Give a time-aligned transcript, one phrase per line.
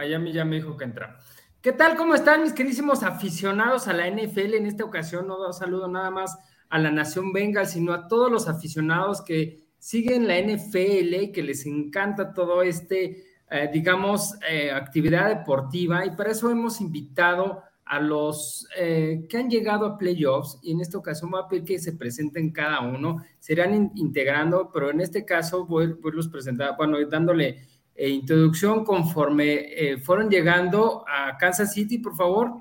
[0.00, 1.18] Miami ya me dijo que entra.
[1.60, 1.94] ¿Qué tal?
[1.94, 4.54] ¿Cómo están mis queridísimos aficionados a la NFL?
[4.54, 6.38] En esta ocasión no saludo nada más
[6.70, 11.66] a la Nación Bengal, sino a todos los aficionados que siguen la NFL, que les
[11.66, 16.06] encanta todo este, eh, digamos, eh, actividad deportiva.
[16.06, 20.80] Y para eso hemos invitado a los eh, que han llegado a playoffs, y en
[20.80, 25.02] esta ocasión voy a pedir que se presenten cada uno, se irán integrando, pero en
[25.02, 27.68] este caso voy, a los presentar, bueno, dándole
[28.00, 32.52] eh, introducción conforme eh, fueron llegando a Kansas City, por favor.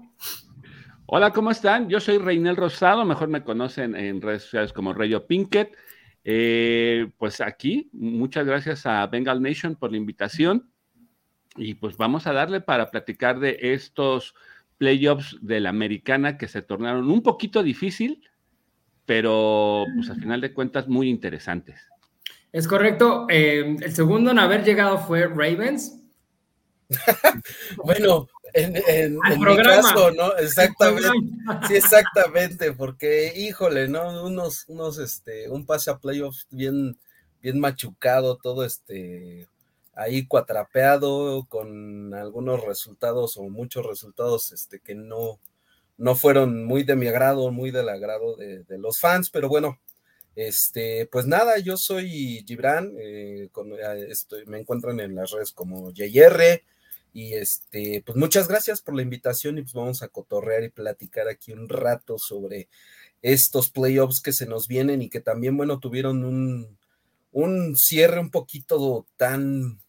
[1.05, 1.87] Hola, ¿cómo están?
[1.87, 5.77] Yo soy Reinel Rosado, mejor me conocen en redes sociales como Rayo Pinkett.
[7.17, 10.69] pues aquí, muchas gracias a Bengal Nation por la invitación.
[11.55, 14.35] Y pues vamos a darle para platicar de estos
[14.77, 18.23] playoffs de la americana que se tornaron un poquito difícil,
[19.05, 21.89] pero pues al final de cuentas muy interesantes.
[22.51, 23.27] Es correcto.
[23.29, 25.99] Eh, el segundo en haber llegado fue Ravens.
[27.83, 30.35] bueno, en, mi caso, ¿no?
[30.37, 31.09] Exactamente.
[31.67, 34.25] Sí, exactamente, porque, híjole, ¿no?
[34.25, 36.97] Unos, unos, este, un pase a playoffs bien,
[37.41, 39.47] bien machucado, todo este,
[39.93, 45.39] ahí cuatrapeado con algunos resultados o muchos resultados este, que no,
[45.97, 49.79] no fueron muy de mi agrado, muy del agrado de, los fans, pero bueno,
[50.39, 54.13] este, pues nada, yo soy Gibran, eh, eh,
[54.47, 56.63] me encuentran en las redes como JR,
[57.11, 61.27] y este, pues muchas gracias por la invitación y pues vamos a cotorrear y platicar
[61.27, 62.69] aquí un rato sobre
[63.21, 66.77] estos playoffs que se nos vienen y que también, bueno, tuvieron un,
[67.33, 69.81] un cierre un poquito tan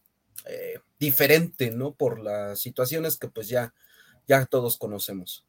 [0.47, 1.93] eh, diferente, ¿no?
[1.93, 3.73] Por las situaciones que pues ya,
[4.27, 5.45] ya todos conocemos.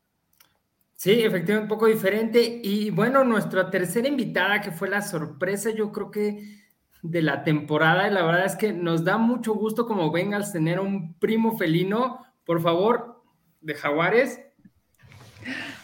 [1.02, 2.60] Sí, efectivamente, un poco diferente.
[2.62, 6.60] Y bueno, nuestra tercera invitada, que fue la sorpresa, yo creo que
[7.02, 10.78] de la temporada, y la verdad es que nos da mucho gusto como Bengals tener
[10.78, 13.20] un primo felino, por favor,
[13.60, 14.38] de Jaguares.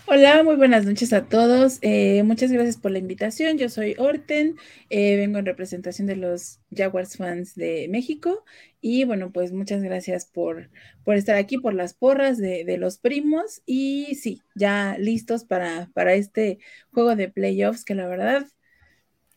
[0.06, 1.78] Hola, muy buenas noches a todos.
[1.82, 3.58] Eh, muchas gracias por la invitación.
[3.58, 4.56] Yo soy Orten,
[4.88, 8.44] eh, vengo en representación de los Jaguars fans de México
[8.80, 10.70] y bueno, pues muchas gracias por,
[11.04, 16.14] por estar aquí, por las porras de, los primos y sí, ya listos para, para
[16.14, 16.58] este
[16.90, 18.46] juego de playoffs que la verdad,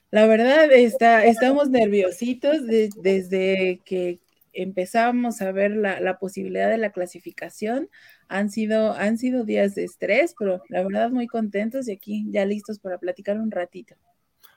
[0.10, 4.21] la verdad está, estamos nerviositos desde que
[4.54, 7.90] empezamos a ver la, posibilidad de la clasificación
[8.28, 12.46] han sido, han sido días de estrés, pero la verdad muy contentos y aquí ya
[12.46, 13.96] listos para platicar un ratito.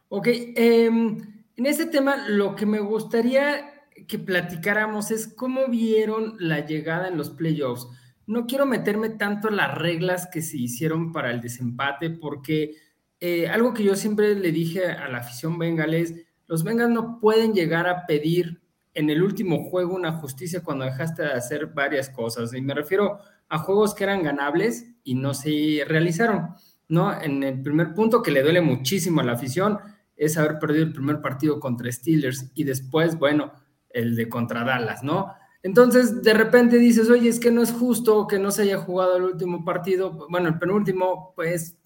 [0.08, 1.18] Ok, em,
[1.56, 3.70] en este tema lo que me gustaría
[4.08, 7.88] que platicáramos es cómo vieron la llegada en los playoffs.
[8.26, 12.76] No quiero meterme tanto en las reglas que se hicieron para el desempate, porque
[13.20, 16.14] eh, algo que yo siempre le dije a la afición bengalés,
[16.46, 18.60] los Bengals no pueden llegar a pedir
[18.94, 22.54] en el último juego una justicia cuando dejaste de hacer varias cosas.
[22.54, 23.18] Y me refiero
[23.48, 26.50] a juegos que eran ganables y no se realizaron,
[26.88, 27.20] ¿no?
[27.20, 29.78] En el primer punto que le duele muchísimo a la afición
[30.16, 33.52] es haber perdido el primer partido contra Steelers y después, bueno,
[33.90, 35.34] el de contra Dallas, ¿no?
[35.62, 39.16] Entonces, de repente dices, oye, es que no es justo que no se haya jugado
[39.16, 41.78] el último partido, bueno, el penúltimo, pues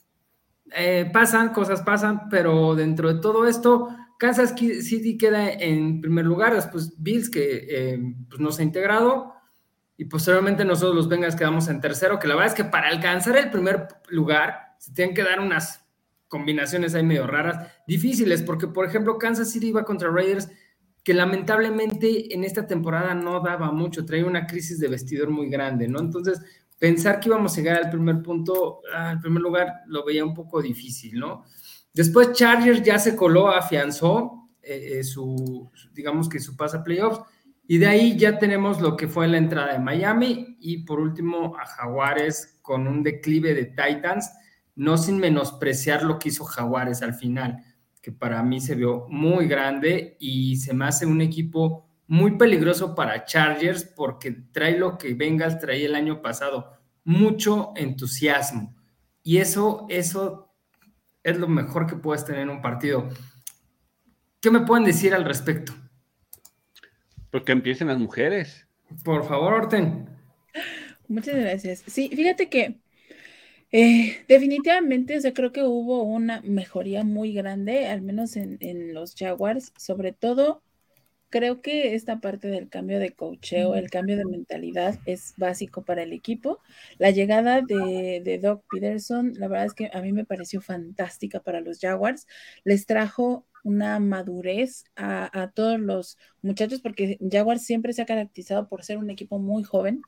[0.75, 6.55] eh, pasan, cosas pasan, pero dentro de todo esto, Kansas City queda en primer lugar,
[6.55, 9.33] después Bills, que eh, pues no se ha integrado,
[9.97, 13.37] y posteriormente nosotros los Bengals quedamos en tercero, que la verdad es que para alcanzar
[13.37, 15.85] el primer lugar se tienen que dar unas
[16.27, 20.49] combinaciones ahí medio raras, difíciles, porque por ejemplo Kansas City iba contra Raiders,
[21.03, 25.89] que lamentablemente en esta temporada no daba mucho, traía una crisis de vestidor muy grande,
[25.89, 26.01] ¿no?
[26.01, 26.43] Entonces,
[26.79, 30.61] pensar que íbamos a llegar al primer punto, al primer lugar, lo veía un poco
[30.61, 31.45] difícil, ¿no?
[31.93, 37.21] Después Chargers ya se coló, afianzó eh, eh, su, digamos que su pasa playoffs,
[37.67, 41.55] y de ahí ya tenemos lo que fue la entrada de Miami y por último
[41.59, 44.31] a Jaguares con un declive de Titans,
[44.75, 47.63] no sin menospreciar lo que hizo Jaguares al final,
[48.01, 52.95] que para mí se vio muy grande y se me hace un equipo muy peligroso
[52.95, 56.73] para Chargers porque trae lo que Bengals traía el año pasado,
[57.05, 58.75] mucho entusiasmo.
[59.23, 60.48] Y eso, eso
[61.29, 63.09] es lo mejor que puedes tener en un partido.
[64.41, 65.73] ¿Qué me pueden decir al respecto?
[67.31, 68.67] Porque empiecen las mujeres.
[69.05, 70.09] Por favor, Orten.
[71.09, 71.83] Muchas gracias.
[71.87, 72.77] Sí, fíjate que
[73.71, 78.95] eh, definitivamente, o sea, creo que hubo una mejoría muy grande, al menos en, en,
[78.95, 80.63] los Jaguars, sobre todo.
[81.31, 86.03] Creo que esta parte del cambio de cocheo, el cambio de mentalidad es básico para
[86.03, 86.61] el equipo.
[86.97, 91.41] La llegada de, de Doc Peterson, la verdad es que a mí me pareció fantástica
[91.41, 92.27] para los Jaguars.
[92.65, 98.85] Les trajo una madurez a, todos los muchachos, porque Jaguars siempre se ha caracterizado por
[98.85, 100.03] ser un equipo muy joven.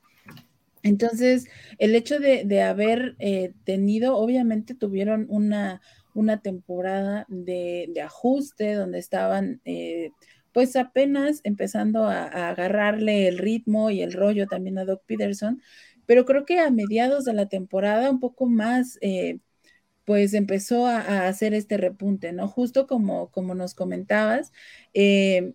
[0.83, 1.47] Entonces,
[1.77, 5.81] el hecho de, haber eh, tenido, obviamente tuvieron una,
[6.15, 10.11] una temporada de, ajuste donde estaban eh,
[10.53, 15.61] pues apenas empezando a, agarrarle el ritmo y el rollo también a Doc Peterson,
[16.05, 19.39] pero creo que a mediados de la temporada un poco más, eh,
[20.05, 22.47] pues empezó a, hacer este repunte, ¿no?
[22.47, 24.51] Justo como, como nos comentabas,
[24.93, 25.53] eh,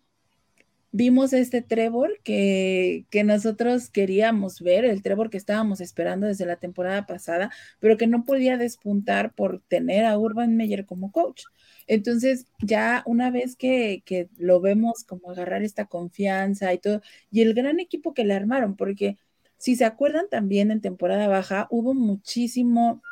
[0.93, 6.57] vimos este Trevor que, que, nosotros queríamos ver, el Trevor que estábamos esperando desde la
[6.57, 7.51] temporada pasada,
[7.81, 11.45] pero que no podía despuntar por tener a Urban Meyer como coach.
[11.87, 17.01] Entonces, ya una vez que, que lo vemos como agarrar esta confianza y todo,
[17.31, 19.17] y el gran equipo que le armaron, porque
[19.59, 23.03] si se acuerdan también en temporada baja hubo muchísimo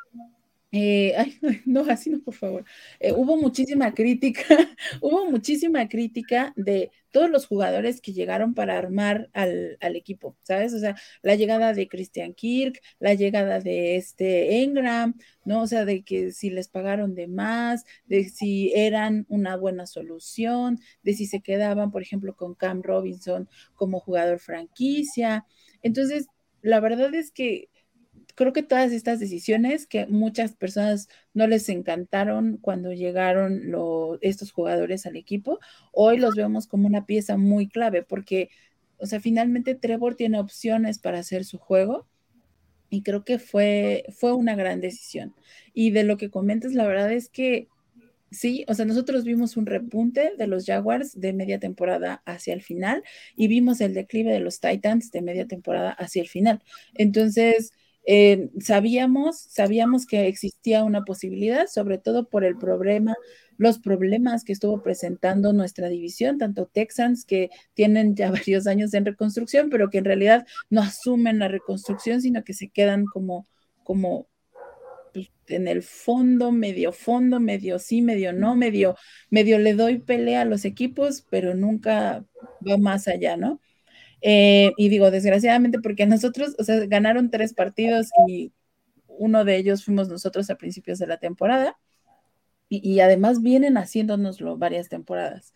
[0.76, 2.64] eh, ay, no, así no, por favor.
[2.98, 4.44] Eh, hubo muchísima crítica,
[5.00, 10.74] hubo muchísima crítica de todos los jugadores que llegaron para armar al, equipo, ¿sabes?
[10.74, 15.62] O sea, la llegada de Christian Kirk, la llegada de este Engram, ¿no?
[15.62, 20.80] O sea, de que si les pagaron de más, de si eran una buena solución,
[21.04, 25.46] de si se quedaban, por ejemplo, con Cam Robinson como jugador franquicia.
[25.82, 26.26] Entonces,
[26.62, 27.68] la verdad es que
[28.34, 33.72] creo que todas estas decisiones que muchas personas no les encantaron cuando llegaron
[34.20, 35.60] estos jugadores al equipo,
[35.92, 38.50] hoy los vemos como una pieza muy clave porque,
[38.98, 42.06] o sea, finalmente Trevor tiene opciones para hacer su juego
[42.90, 45.34] y creo que fue, fue una gran decisión.
[45.72, 47.68] Y de lo que comentas, la verdad es que
[48.30, 52.62] sí, o sea, nosotros vimos un repunte de los Jaguars de media temporada hacia el
[52.62, 53.02] final
[53.36, 56.62] y vimos el declive de los Titans de media temporada hacia el final.
[56.94, 57.72] Entonces,
[58.06, 63.14] eh, sabíamos, sabíamos que existía una posibilidad, sobre todo por el problema,
[63.56, 69.06] los problemas que estuvo presentando nuestra división, tanto Texans que tienen ya varios años en
[69.06, 73.46] reconstrucción, pero que en realidad no asumen la reconstrucción, sino que se quedan como,
[73.84, 74.28] como
[75.12, 78.96] pues, en el fondo, medio fondo, medio sí, medio no, medio,
[79.30, 82.24] medio le doy pelea a los equipos, pero nunca
[82.68, 83.60] va más allá, ¿no?
[84.26, 88.52] Eh, y digo, desgraciadamente, porque nosotros, o sea, ganaron tres partidos y
[89.06, 91.78] uno de ellos fuimos nosotros a principios de la temporada.
[92.70, 95.54] Y, además vienen haciéndonoslo varias temporadas.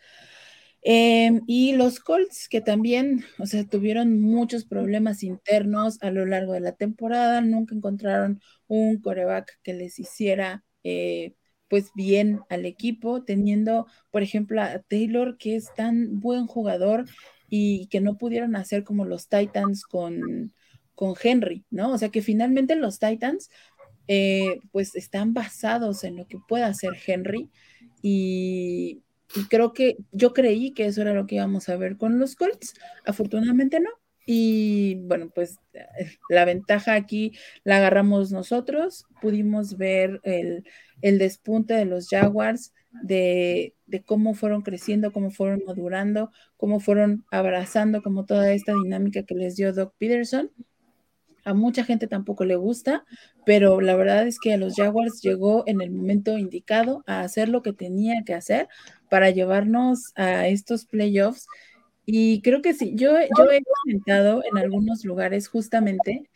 [0.82, 6.52] Em, y los Colts, que también, o sea, tuvieron muchos problemas internos a lo largo
[6.52, 11.34] de la temporada, nunca encontraron un coreback que les hiciera, eh,
[11.68, 17.06] pues, bien al equipo, teniendo, por ejemplo, a Taylor, que es tan buen jugador
[17.48, 20.52] y que no pudieron hacer como los Titans con,
[20.94, 21.92] con Henry, ¿no?
[21.92, 23.50] O sea que finalmente los Titans
[24.06, 27.50] eh, pues están basados en lo que pueda hacer Henry
[28.02, 29.02] y,
[29.50, 32.72] creo que yo creí que eso era lo que íbamos a ver con los Colts,
[33.04, 33.90] afortunadamente no.
[34.24, 35.58] Y bueno, pues
[36.30, 37.32] la ventaja aquí
[37.64, 40.64] la agarramos nosotros, pudimos ver el,
[41.02, 42.72] el despunte de los Jaguars,
[43.02, 43.74] de,
[44.04, 49.56] cómo fueron creciendo, cómo fueron madurando, cómo fueron abrazando como toda esta dinámica que les
[49.56, 50.50] dio Doc Peterson.
[51.44, 53.04] A mucha gente tampoco le gusta,
[53.46, 57.48] pero la verdad es que a los Jaguars llegó en el momento indicado a hacer
[57.48, 58.68] lo que tenía que hacer
[59.08, 61.46] para llevarnos a estos playoffs.
[62.04, 66.28] Y creo que sí, yo, yo he comentado en algunos lugares justamente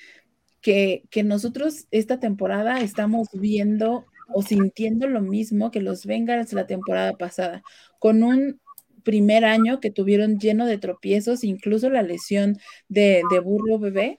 [0.63, 6.67] que, que nosotros esta temporada estamos viendo o sintiendo lo mismo que los Bengals la
[6.67, 7.63] temporada pasada,
[7.99, 8.61] con un
[9.03, 12.59] primer año que tuvieron lleno de tropiezos, incluso la lesión
[12.89, 14.19] de, de burro bebé,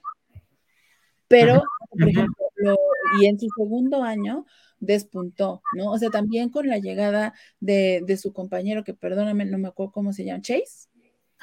[1.28, 2.76] pero, por ejemplo,
[3.20, 4.46] y en su segundo año
[4.78, 5.90] despuntó, ¿no?
[5.90, 9.92] O sea, también con la llegada de, de su compañero, que perdóname, no me acuerdo
[9.92, 10.88] cómo se llama, Chase.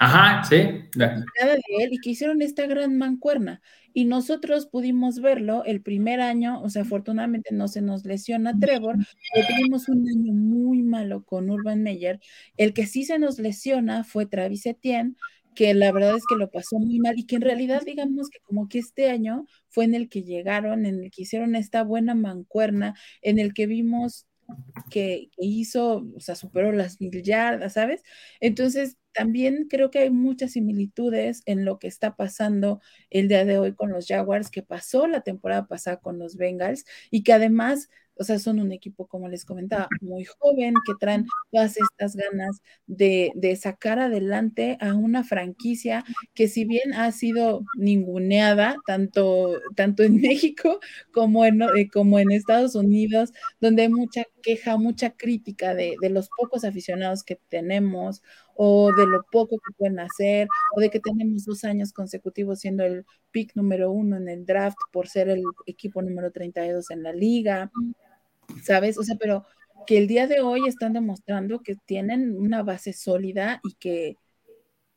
[0.04, 0.56] Ajá, sí.
[0.96, 1.24] De
[1.80, 3.62] él y que hicieron esta gran mancuerna.
[3.94, 8.96] Y nosotros pudimos verlo el primer año, o sea, afortunadamente no se nos lesiona Trevor,
[9.32, 12.20] pero tuvimos un año muy malo con Urban Meyer.
[12.58, 15.14] El que sí se nos lesiona fue Travis Etienne,
[15.54, 18.40] que la verdad es que lo pasó muy mal y que en realidad digamos que
[18.40, 22.16] como que este año fue en el que llegaron, en el que hicieron esta buena
[22.16, 24.26] mancuerna, en el que vimos
[24.90, 28.04] que, hizo, o sea, superó las mil yardas, ¿sabes?
[28.40, 33.58] Entonces, también creo que hay muchas similitudes en lo que está pasando el día de
[33.58, 37.90] hoy con los Jaguars, que pasó la temporada pasada con los Bengals y que además
[38.22, 42.62] o sea, son un equipo, como les comentaba, muy joven, que traen todas estas ganas
[42.86, 46.04] de, sacar adelante a una franquicia
[46.36, 50.80] que si bien ha sido ninguneada, tanto, tanto en México
[51.12, 56.10] como en, eh, como en Estados Unidos, donde hay mucha queja, mucha crítica de, de
[56.12, 58.22] los pocos aficionados que tenemos
[58.64, 62.84] o de lo poco que pueden hacer, o de que tenemos dos años consecutivos siendo
[62.84, 67.12] el pick número uno en el draft por ser el equipo número 32 en la
[67.12, 67.72] liga.
[68.64, 69.00] ¿sabes?
[69.00, 69.46] O sea, pero
[69.88, 74.16] que el día de hoy están demostrando que tienen una base sólida y que,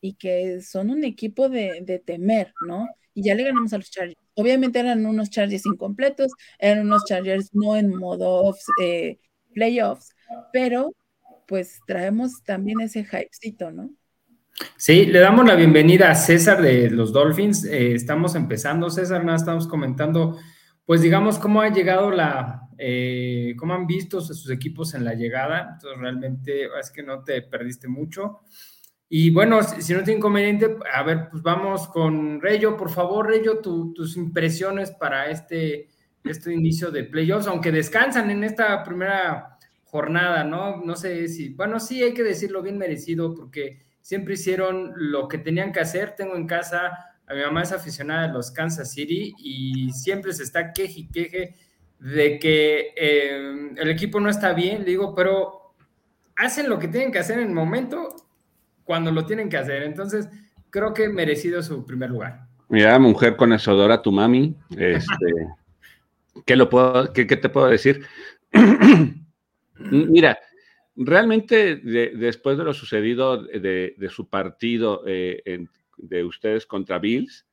[0.02, 2.86] y que son un equipo de, temer, ¿no?
[3.14, 4.20] Y ya le ganamos a los Chargers.
[4.34, 9.18] Obviamente eran unos Chargers incompletos, eran unos Chargers no en modo eh,
[9.54, 10.14] playoffs,
[10.52, 10.92] pero
[11.46, 13.90] pues traemos también ese hypecito, ¿no?
[14.76, 17.64] Sí, le damos la bienvenida a César de los Dolphins.
[17.64, 20.38] Eh, estamos empezando, César, nada, estamos comentando,
[20.84, 25.70] pues digamos, cómo ha llegado la, eh, cómo han visto sus equipos en la llegada.
[25.74, 28.40] Entonces, realmente es que no te perdiste mucho.
[29.08, 32.76] Y bueno, si, no tiene inconveniente, a ver, pues vamos con Reyo.
[32.76, 35.88] Por favor, Reyo, tus impresiones para este,
[36.24, 39.53] este inicio de playoffs, aunque descansan en esta primera
[39.94, 40.78] jornada, ¿no?
[40.84, 45.38] No sé si, bueno, sí hay que decirlo bien merecido, porque siempre hicieron lo que
[45.38, 46.16] tenían que hacer.
[46.16, 50.42] Tengo en casa a mi mamá es aficionada a los Kansas City y siempre se
[50.42, 51.54] está queje y queje
[52.00, 55.74] de que eh, el equipo no está bien, digo, pero
[56.34, 58.16] hacen lo que tienen que hacer en el momento
[58.82, 59.84] cuando lo tienen que hacer.
[59.84, 60.28] Entonces,
[60.70, 62.48] creo que merecido su primer lugar.
[62.68, 65.54] Mira, mujer con a tu mami, este,
[66.44, 68.04] ¿qué, lo puedo, qué, te puedo decir?
[69.78, 70.38] Mira,
[70.96, 75.66] realmente después de lo sucedido de, su partido eh,
[75.96, 77.46] de ustedes contra Bills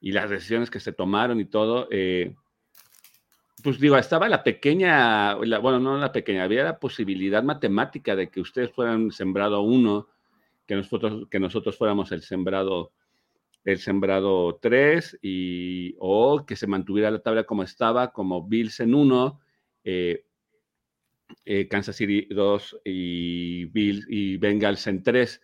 [0.00, 2.34] y las decisiones que se tomaron y todo, eh,
[3.62, 8.40] pues digo, estaba la pequeña, bueno, no la pequeña, había la posibilidad matemática de que
[8.40, 10.08] ustedes fueran sembrado uno,
[10.66, 12.92] que nosotros, que nosotros fuéramos el sembrado,
[13.64, 18.94] el sembrado tres, y, o que se mantuviera la tabla como estaba, como Bills en
[18.94, 19.40] uno,
[19.82, 20.24] eh,
[21.44, 25.42] eh, Kansas City 2 y, Bills y Bengals en tres.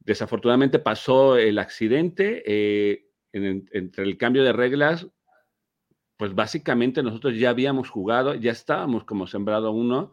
[0.00, 5.06] Desafortunadamente pasó el accidente, eh, entre el cambio de reglas,
[6.16, 10.12] pues básicamente nosotros ya habíamos jugado, ya estábamos como sembrado uno,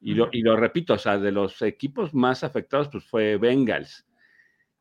[0.00, 4.06] y lo, y lo repito, o sea, de los equipos más afectados, pues fue Bengals.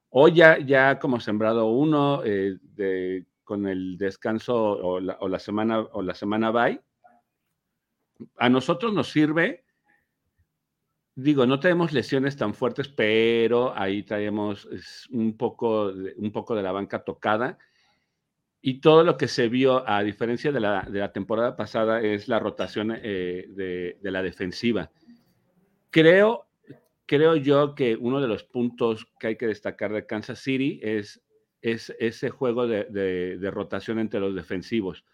[0.10, 6.02] Hoy ya, ya como sembrado uno, eh, de, con el descanso o la, semana o
[6.02, 6.82] la semana bye,
[8.38, 9.66] a nosotros nos sirve,
[11.16, 14.68] digo, no tenemos lesiones tan fuertes, pero ahí traemos
[15.12, 17.58] un poco, un poco de la banca tocada
[18.62, 22.92] y todo lo que se vio, a diferencia de la, temporada pasada, es la rotación
[23.02, 24.92] eh, de, la defensiva.
[25.90, 26.48] Creo,
[27.06, 31.22] creo yo que uno de los puntos que hay que destacar de Kansas City es,
[31.62, 35.06] es ese juego de, rotación entre los defensivos.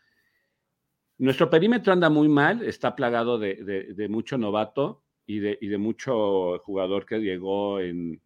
[1.24, 6.60] Nuestro perímetro anda muy mal, está plagado de, mucho novato y de, y de mucho
[6.60, 8.20] jugador que llegó en,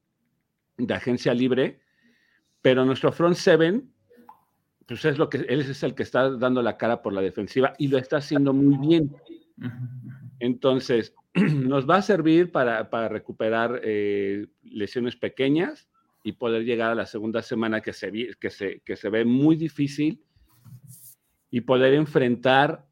[0.78, 1.80] de agencia libre,
[2.60, 3.94] pero nuestro front seven
[4.88, 7.74] pues es lo que él es el que está dando la cara por la defensiva
[7.78, 9.16] y lo está haciendo muy bien.
[10.40, 15.88] Entonces, nos va a servir para, recuperar eh, lesiones pequeñas
[16.24, 19.56] y poder llegar a la segunda semana que se, que se, que se ve muy
[19.56, 20.24] difícil
[21.52, 22.87] y poder enfrentar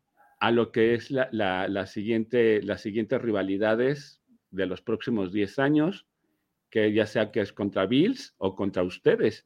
[0.46, 4.22] a lo que es la, la, siguiente, las siguientes rivalidades
[4.52, 6.08] de los próximos 10 años,
[6.70, 9.46] que ya sea que es contra Bills o contra ustedes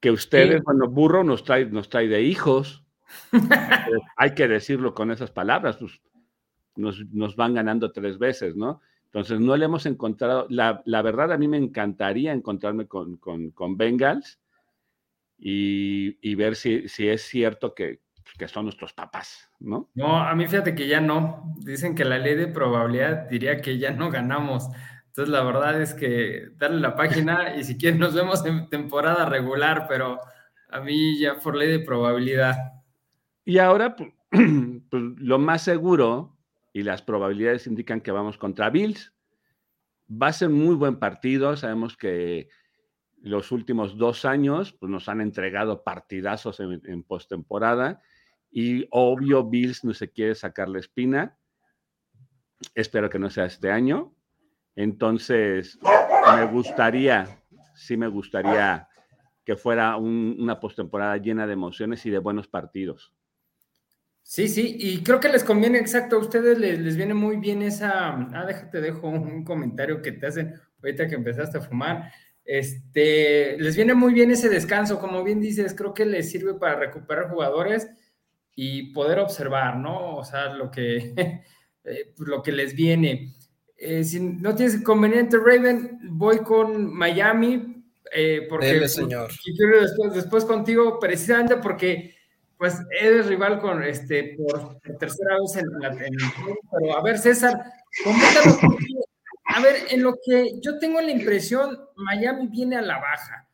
[0.00, 2.84] que ustedes, bueno, burro nos trae, nos trae de hijos.
[4.16, 6.00] Hay que decirlo con esas palabras, pues,
[6.76, 8.80] nos, van ganando tres veces, ¿no?
[9.06, 14.38] Entonces, no le hemos encontrado, la, verdad a mí me encantaría encontrarme con, con, Bengals
[15.38, 18.00] y, ver si, si, es cierto que,
[18.34, 19.90] que son nuestros papás, ¿no?
[19.94, 21.54] No, a mí fíjate que ya no.
[21.58, 24.68] Dicen que la ley de probabilidad diría que ya no ganamos.
[25.06, 29.24] Entonces, la verdad es que darle la página y si quieren nos vemos en temporada
[29.26, 30.20] regular, pero
[30.68, 32.56] a mí ya por ley de probabilidad.
[33.44, 36.36] Y ahora, pues, pues, lo más seguro,
[36.72, 39.14] y las probabilidades indican que vamos contra Bills,
[40.10, 41.56] va a ser muy buen partido.
[41.56, 42.50] Sabemos que
[43.22, 48.02] los últimos dos años pues, nos han entregado partidazos en, en postemporada
[48.58, 51.36] y obvio Bills no se quiere sacar la espina.
[52.74, 54.14] Espero que no sea este año.
[54.74, 55.78] Entonces,
[56.34, 57.42] me gustaría,
[57.74, 58.88] sí me gustaría
[59.44, 63.12] que fuera una postemporada llena de emociones y de buenos partidos.
[64.22, 68.08] Sí, sí, y creo que les conviene exacto, a ustedes les, viene muy bien esa,
[68.32, 72.10] ah, déjate, dejo un comentario que te hacen ahorita que empezaste a fumar,
[72.42, 76.76] este, les viene muy bien ese descanso, como bien dices, creo que les sirve para
[76.76, 77.90] recuperar jugadores
[78.56, 80.16] y poder observar, ¿no?
[80.16, 81.14] O sea, lo que,
[81.84, 83.34] eh, lo que les viene.
[83.76, 89.30] Eh, si no tienes inconveniente, Raven, voy con Miami, eh, porque Dele, señor.
[89.44, 92.16] quiero después, después contigo, precisamente porque
[92.56, 96.16] pues eres rival con este por, tercera vez en la en,
[96.72, 97.54] pero a ver César,
[99.44, 103.46] a ver, en lo que yo tengo la impresión, Miami viene a la baja.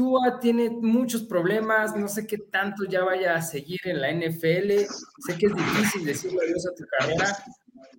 [0.00, 4.86] Tua tiene muchos problemas, no sé qué tanto ya vaya a seguir en la NFL,
[5.26, 7.36] sé que es difícil decirle adiós a tu carrera,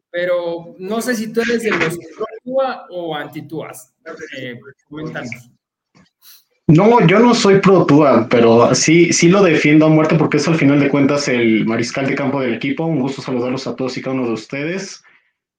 [0.09, 1.99] pero no sé si tú eres de los
[2.43, 3.93] Tua o anti-Tuas.
[4.35, 5.51] Eh, coméntanos.
[6.65, 10.47] No, yo no soy pro Tua, pero sí, sí lo defiendo a muerte porque es
[10.47, 12.83] al final de cuentas el mariscal de campo del equipo.
[12.87, 15.03] Un gusto saludarlos a todos y cada uno de ustedes.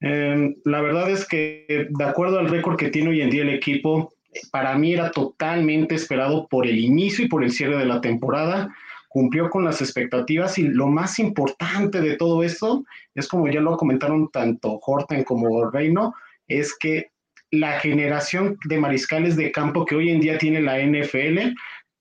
[0.00, 3.50] Em, la verdad es que de acuerdo al récord que tiene hoy en día el
[3.50, 4.12] equipo,
[4.50, 8.74] para mí era totalmente esperado por el inicio y por el cierre de la temporada.
[9.08, 12.84] Cumplió con las expectativas y lo más importante de todo esto
[13.14, 16.14] es como ya lo comentaron tanto Horton como Reino,
[16.48, 17.10] es que
[17.50, 21.54] la generación de mariscales de campo que hoy en día tiene la NFL,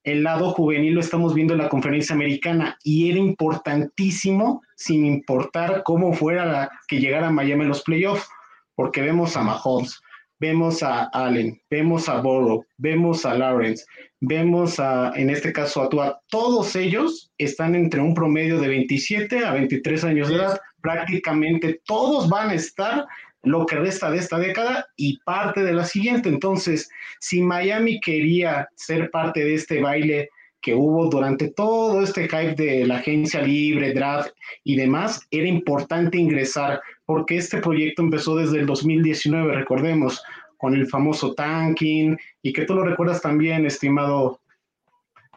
[0.04, 5.82] el lado juvenil lo estamos viendo en la conferencia americana y era importantísimo sin importar
[5.84, 8.26] cómo fuera que llegara Miami en los playoffs,
[8.74, 10.00] porque vemos a Mahomes,
[10.42, 13.84] vemos a Allen, vemos a Burrow, vemos a Lawrence,
[14.18, 19.44] vemos a, en este caso a Tua, todos ellos están entre un promedio de 27
[19.44, 23.06] a 23 años de edad, prácticamente todos van a estar
[23.44, 26.28] lo que resta de esta década y parte de la siguiente.
[26.28, 26.88] Entonces,
[27.20, 30.28] si Miami quería ser parte de este baile
[30.60, 34.30] que hubo durante todo este hype de la agencia libre, draft
[34.64, 36.80] y demás, era importante ingresar
[37.12, 40.22] porque este proyecto empezó desde el 2019, recordemos,
[40.56, 44.40] con el famoso tanking y que tú lo recuerdas también, estimado,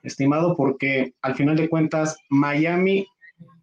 [0.01, 3.05] estimado, porque al final de cuentas Miami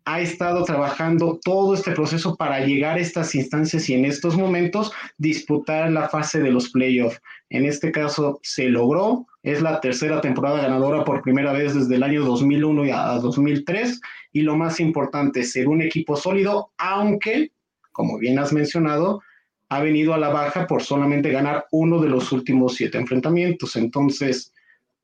[0.04, 4.92] ha estado trabajando todo este proceso para llegar a estas instancias y en estos momentos
[5.16, 7.19] disputar la fase de los playoffs.
[7.49, 12.02] En este caso se logró, es la tercera temporada ganadora por primera vez desde el
[12.02, 14.02] año 2001 a 2003
[14.35, 17.51] y lo más importante, ser un equipo sólido, aunque,
[17.93, 19.23] como bien has mencionado,
[19.69, 23.76] ha venido a la baja por solamente ganar uno de los últimos siete enfrentamientos.
[23.76, 24.52] Entonces,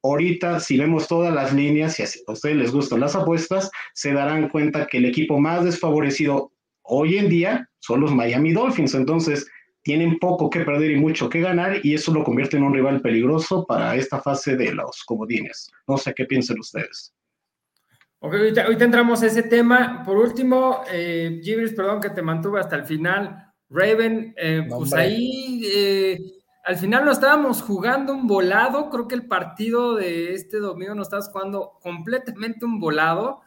[0.03, 4.49] Ahorita, si vemos todas las líneas y a ustedes les gustan las apuestas, se darán
[4.49, 8.95] cuenta que el equipo más desfavorecido hoy en día son los Miami Dolphins.
[8.95, 9.47] Entonces,
[9.83, 13.01] tienen poco que perder y mucho que ganar y eso lo convierte en un rival
[13.01, 15.71] peligroso para esta fase de los comodines.
[15.89, 17.13] No sé qué piensan ustedes.
[18.21, 20.03] Ok, ahorita, entramos a ese tema.
[20.05, 23.53] Por último, eh, Gibris, perdón que te mantuve hasta el final.
[23.71, 26.19] Raven, eh, pues ahí eh,
[26.65, 31.03] al final no estábamos jugando un volado, creo que el partido de este domingo no
[31.03, 33.41] estabas jugando completamente un volado,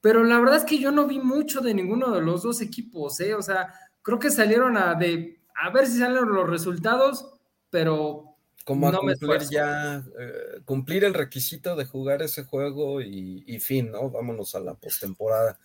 [0.00, 3.18] pero la verdad es que yo no vi mucho de ninguno de los dos equipos,
[3.20, 3.34] ¿eh?
[3.34, 8.27] o sea, creo que salieron a, de, a ver si salen los resultados, pero
[8.68, 13.90] como no cumplir ya, eh, cumplir el requisito de jugar ese juego y, y fin,
[13.90, 14.10] ¿no?
[14.10, 15.58] Vámonos a la postemporada.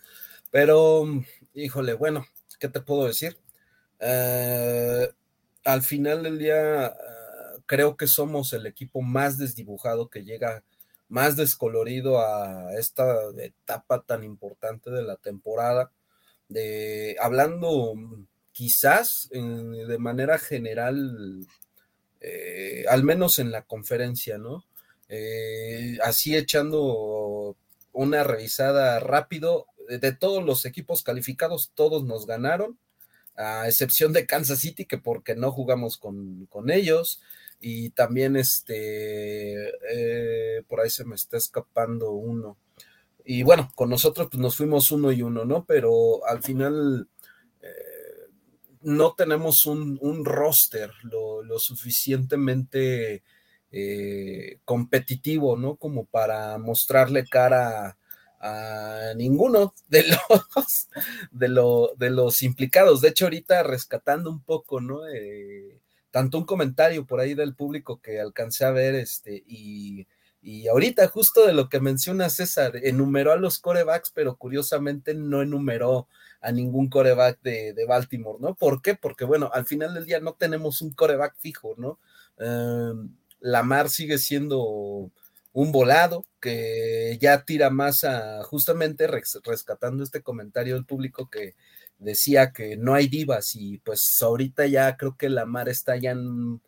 [0.50, 1.04] Pero,
[1.52, 2.24] híjole, bueno,
[2.58, 3.36] ¿qué te puedo decir?
[4.00, 5.12] Eh,
[5.66, 6.94] al final del día ah,
[7.66, 10.64] creo que somos el equipo más desdibujado que llega
[11.10, 13.04] más descolorido a esta
[13.36, 15.92] etapa tan importante de la temporada.
[16.48, 17.92] De, hablando
[18.52, 21.46] quizás de manera general,
[22.26, 24.64] eh, al menos en la conferencia, ¿no?
[25.10, 27.54] Eh, así echando
[27.92, 32.78] una revisada rápido, de todos los equipos calificados, todos nos ganaron
[33.36, 37.20] a excepción de Kansas City, que porque no jugamos con, ellos,
[37.60, 42.56] y también este, eh, por ahí se me está escapando uno.
[43.22, 45.66] Y bueno, con nosotros pues nos fuimos uno y uno, ¿no?
[45.66, 47.06] Pero al final
[48.84, 53.22] no tenemos un, roster lo, suficientemente
[53.72, 55.76] eh, competitivo, ¿no?
[55.76, 57.96] Como para mostrarle cara
[58.40, 60.88] a ninguno de los,
[61.32, 61.48] de,
[61.96, 63.00] de los implicados.
[63.00, 65.06] De hecho, ahorita rescatando un poco, ¿no?
[65.08, 70.06] Eh, tanto un comentario por ahí del público que alcancé a ver, este, y,
[70.68, 76.06] ahorita justo de lo que menciona César, enumeró a los corebacks, pero curiosamente no enumeró
[76.40, 78.54] a ningún coreback de, Baltimore, ¿no?
[78.54, 78.94] ¿Por qué?
[78.94, 81.98] Porque, bueno, al final del día no tenemos un coreback fijo, ¿no?
[82.38, 82.92] Eh,
[83.40, 85.10] Lamar sigue siendo
[85.52, 91.54] un volado que ya tira más a justamente rescatando este comentario del público que
[91.98, 96.10] decía que no hay divas y pues ahorita ya creo que la mar está ya
[96.10, 96.60] en,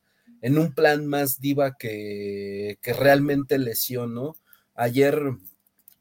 [0.43, 4.37] un plan más diva que, que realmente lesión, ¿no?
[4.75, 5.37] Ayer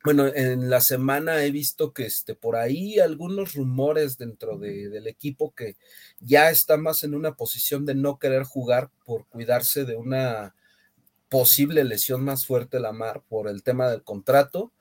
[0.05, 5.55] bueno, en la semana he visto que este, por ahí algunos rumores dentro del equipo
[5.55, 5.77] que
[6.19, 10.53] ya está más en una posición de no querer jugar por cuidarse de una
[11.27, 14.71] posible lesión más fuerte la mar por el tema del contrato.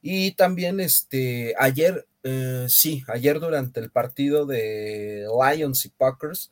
[0.00, 6.50] Y también este, ayer, eh, sí, ayer durante el partido de Lions y Packers,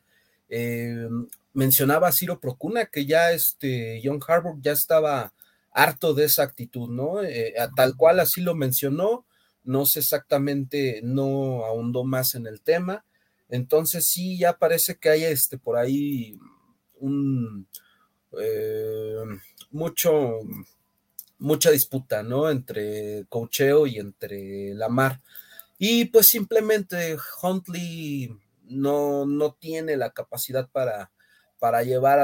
[0.50, 1.08] eh,
[1.54, 5.32] mencionaba a Ciro Procuna que ya este John Harbaugh ya estaba
[5.72, 7.22] harto de esa actitud, ¿no?
[7.22, 9.24] Eh, tal cual así lo mencionó,
[9.64, 13.04] no sé exactamente, no ahondó más en el tema.
[13.48, 16.38] Entonces sí, ya parece que hay este por ahí
[16.98, 17.66] un
[18.38, 19.16] eh,
[19.70, 20.38] mucho,
[21.38, 22.50] mucha disputa, ¿no?
[22.50, 25.20] Entre cocheo y entre Lamar.
[25.78, 28.36] Y pues simplemente Huntley
[28.70, 31.10] no, no tiene la capacidad para
[31.60, 32.18] para llevar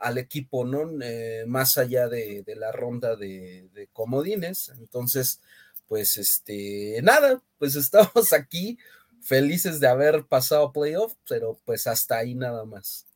[0.00, 0.90] al equipo, ¿no?
[1.00, 4.72] Eh, más allá de, la ronda de, comodines.
[4.78, 5.40] Entonces,
[5.86, 8.76] pues, este, nada, pues estamos aquí
[9.22, 13.06] felices de haber pasado playoff, pero pues hasta ahí nada más.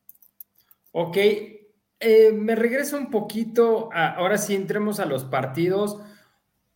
[0.92, 5.98] Ok, eh, me regreso un poquito, ahora sí entremos a los partidos.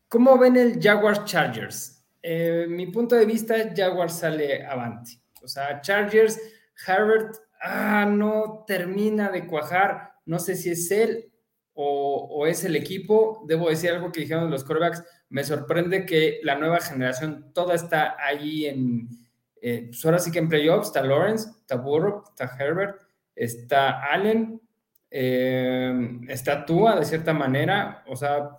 [0.08, 2.02] ¿Cómo ven el Jaguars Chargers?
[2.20, 5.20] Eh, mi punto de vista, Jaguars sale avante.
[5.42, 6.40] O sea, Chargers,
[6.86, 10.12] Harvard ah, no termina de cuajar.
[10.26, 11.32] No sé si es él
[11.74, 13.44] o, es el equipo.
[13.46, 15.04] Debo decir algo que dijeron los corebacks.
[15.28, 19.08] Me sorprende que la nueva generación toda está ahí en.
[19.60, 23.00] Eh, pues ahora sí que en playoffs está Lawrence, está Burrow, está Herbert,
[23.34, 24.60] está Allen,
[25.10, 28.04] eh, está Tua de cierta manera.
[28.06, 28.50] O sea,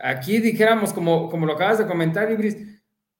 [0.00, 2.73] aquí dijéramos, como, como lo acabas de comentar, Ibris,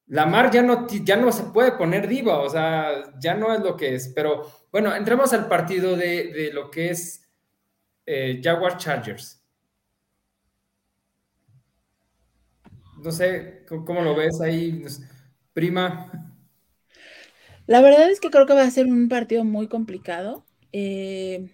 [0.07, 3.77] Lamar ya no, ya no se puede poner diva, o sea, ya no es lo
[3.77, 4.09] que es.
[4.09, 7.27] Pero bueno, entremos al partido de, lo que es
[8.07, 9.41] eh, Jaguar Chargers.
[13.03, 14.83] No sé cómo lo ves ahí,
[15.53, 16.11] prima.
[17.67, 20.45] La verdad es que creo que va a ser un partido muy complicado.
[20.73, 21.51] Eh,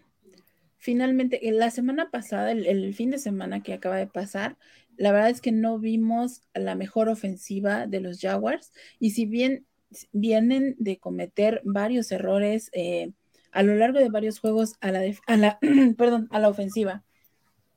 [0.77, 4.57] finalmente, la semana pasada, el, fin de semana que acaba de pasar,
[5.01, 9.65] la verdad es que no vimos la mejor ofensiva de los Jaguars y si bien
[10.13, 13.13] vienen de cometer varios errores eh,
[13.51, 15.59] a lo largo de varios juegos a la, a la,
[15.97, 17.03] perdón, a la ofensiva.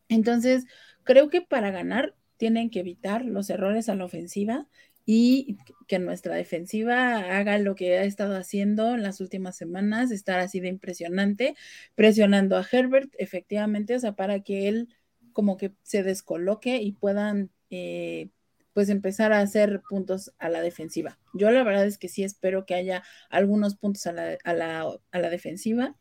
[0.09, 0.65] Entonces,
[1.05, 4.67] creo que para ganar tienen que evitar los errores a la ofensiva
[5.05, 5.55] y
[5.87, 10.59] que nuestra defensiva haga lo que ha estado haciendo en las últimas semanas, estar así
[10.59, 11.55] de impresionante,
[11.95, 14.89] presionando a Herbert, efectivamente, o sea, para que él
[15.33, 18.29] como que se descoloque y puedan eh,
[18.73, 21.19] pues empezar a hacer puntos a la defensiva.
[21.33, 24.87] Yo la verdad es que sí espero que haya algunos puntos a la, a la,
[25.11, 25.95] a la defensiva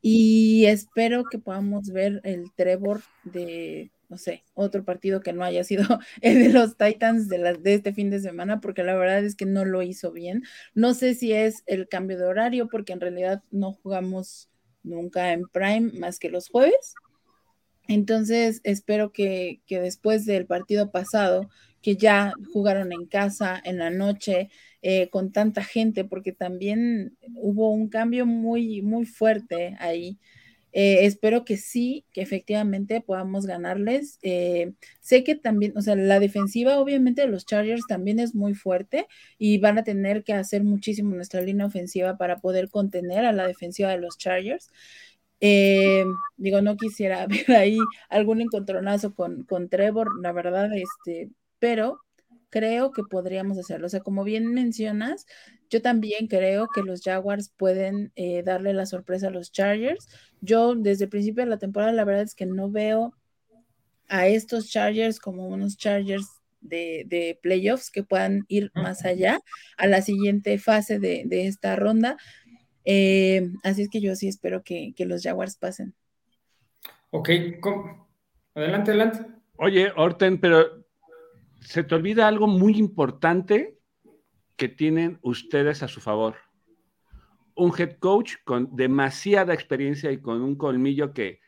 [0.00, 5.64] y espero que podamos ver el Trevor de, no sé, otro partido que no haya
[5.64, 5.82] sido
[6.20, 9.34] el de los Titans de, la, de este fin de semana, porque la verdad es
[9.34, 10.42] que no lo hizo bien.
[10.74, 14.50] No sé si es el cambio de horario, porque en realidad no jugamos
[14.82, 16.94] nunca en Prime más que los jueves.
[17.88, 21.48] Entonces, espero que, después del partido pasado,
[21.82, 24.48] que ya jugaron en casa, en la noche,
[24.82, 30.18] eh, con tanta gente, porque también hubo un cambio muy, muy fuerte ahí.
[30.76, 34.18] Eh, espero que sí, que efectivamente podamos ganarles.
[34.22, 38.54] Eh, sé que también, o sea, la defensiva obviamente de los Chargers también es muy
[38.54, 39.06] fuerte
[39.38, 43.46] y van a tener que hacer muchísimo nuestra línea ofensiva para poder contener a la
[43.46, 44.70] defensiva de los Chargers.
[45.40, 46.04] Eh,
[46.36, 52.00] digo, no quisiera ver ahí algún encontronazo con, con Trevor, la verdad, este, pero
[52.50, 53.86] creo que podríamos hacerlo.
[53.86, 55.26] O sea, como bien mencionas,
[55.70, 60.06] yo también creo que los Jaguars pueden eh, darle la sorpresa a los Chargers.
[60.40, 63.12] Yo desde el principio de la temporada, la verdad es que no veo
[64.08, 66.28] a estos Chargers como unos Chargers
[66.60, 69.40] de, de playoffs que puedan ir más allá
[69.76, 72.16] a la siguiente fase de, de esta ronda.
[72.84, 75.94] Eh, así es que yo sí espero que, los Jaguars pasen.
[77.10, 77.30] Ok,
[78.54, 79.20] adelante, adelante.
[79.56, 80.84] Oye, Orten, pero
[81.60, 83.78] se te olvida algo muy importante
[84.56, 86.36] que tienen ustedes a su favor.
[87.54, 91.40] Un head coach con demasiada experiencia y con un colmillo que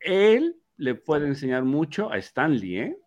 [0.00, 2.98] él le puede enseñar mucho a Stanley, ¿eh?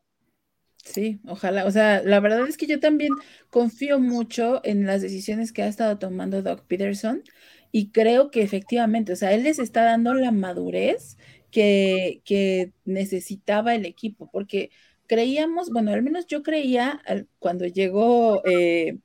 [0.85, 1.65] Sí, ojalá.
[1.65, 3.11] O sea, la verdad es que yo también
[3.49, 7.23] confío mucho en las decisiones que ha estado tomando Doc Peterson
[7.71, 11.17] y creo que efectivamente, o sea, él les está dando la madurez
[11.51, 14.69] que, que necesitaba el equipo, porque
[15.07, 17.01] creíamos, bueno, al menos yo creía
[17.39, 18.99] cuando llegó eh,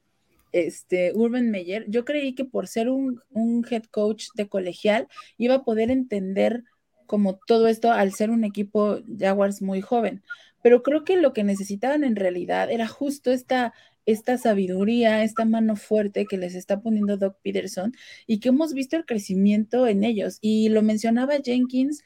[0.53, 5.57] este Urban Meyer, yo creí que por ser un, un, head coach de colegial iba
[5.57, 6.65] a poder entender
[7.11, 10.23] como todo esto al ser un equipo Jaguars muy joven.
[10.63, 13.75] Pero creo que lo que necesitaban en realidad era justo esta,
[14.07, 17.93] esta sabiduría, esta mano fuerte que les está poniendo Doc Peterson
[18.29, 20.39] y que hemos visto el crecimiento en ellos.
[20.41, 22.05] Y lo mencionaba Jenkins,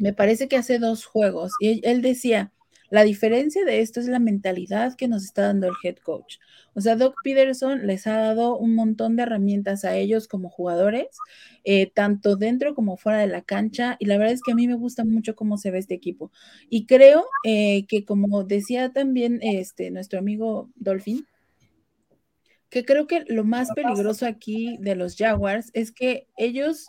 [0.00, 2.50] me parece que hace dos juegos, y él decía,
[2.92, 6.36] la diferencia de esto es la mentalidad que nos está dando el head coach.
[6.74, 11.06] O sea, Doc Peterson les ha dado un montón de herramientas a ellos como jugadores,
[11.64, 14.68] eh, tanto dentro como fuera de la cancha, y la verdad es que a mí
[14.68, 16.32] me gusta mucho cómo se ve este equipo.
[16.68, 21.26] Y creo eh, que, como decía también este, nuestro amigo Dolphin,
[22.68, 26.88] que creo que lo más peligroso aquí de los Jaguars es que ellos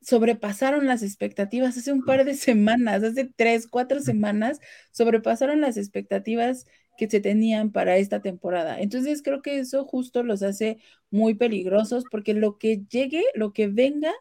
[0.00, 4.60] sobrepasaron las expectativas hace un par de semanas, hace tres, cuatro semanas,
[4.92, 8.80] sobrepasaron las expectativas que se tenían para esta temporada.
[8.80, 10.78] Entonces creo que eso justo los hace
[11.10, 14.12] muy peligrosos porque lo que llegue, lo que venga,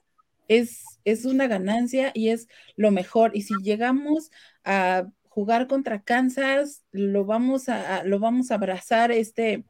[0.48, 3.36] es, es una ganancia y es lo mejor.
[3.36, 4.32] Y si llegamos
[4.64, 9.66] a jugar contra Kansas, lo vamos a, lo vamos a abrazar este,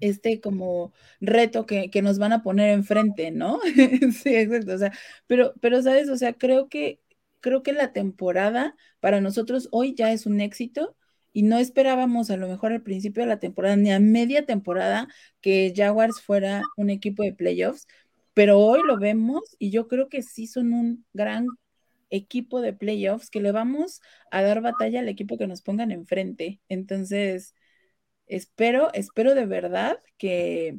[0.00, 3.60] este como reto que, nos van a poner enfrente, ¿no?
[4.22, 4.74] sí, exacto.
[4.74, 4.92] O sea,
[5.26, 6.08] pero, pero, ¿sabes?
[6.08, 7.00] O sea, creo que,
[7.40, 10.96] creo que la temporada para nosotros hoy ya es un éxito
[11.32, 15.08] y no esperábamos a lo mejor al principio de la temporada ni a media temporada
[15.40, 17.86] que Jaguars fuera un equipo de playoffs,
[18.34, 21.46] pero hoy lo vemos y yo creo que sí son un gran
[22.10, 26.60] equipo de playoffs que le vamos a dar batalla al equipo que nos pongan enfrente.
[26.68, 27.54] Entonces,
[28.26, 30.78] espero, espero de verdad que,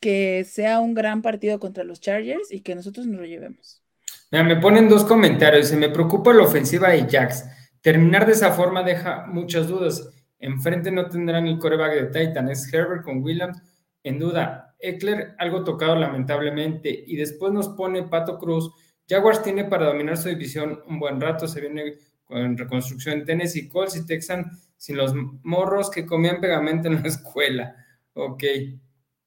[0.00, 3.82] que sea un gran partido contra los Chargers y que nosotros nos lo llevemos.
[4.30, 5.68] me ponen dos comentarios.
[5.68, 7.44] Se me preocupa la ofensiva de Jax.
[7.80, 10.10] Terminar de esa forma deja muchas dudas.
[10.38, 12.48] Enfrente no tendrán el coreback de Titan.
[12.48, 13.60] Es Herbert con Williams
[14.02, 14.74] en duda.
[14.78, 17.04] Eckler algo tocado lamentablemente.
[17.06, 18.72] Y después nos pone Pato Cruz.
[19.08, 21.46] Jaguars tiene para dominar su división un buen rato.
[21.46, 24.50] Se viene con reconstrucción Tennessee, Colts y Texan
[24.80, 27.76] sin los morros que comían pegamento en la escuela.
[28.14, 28.44] Ok.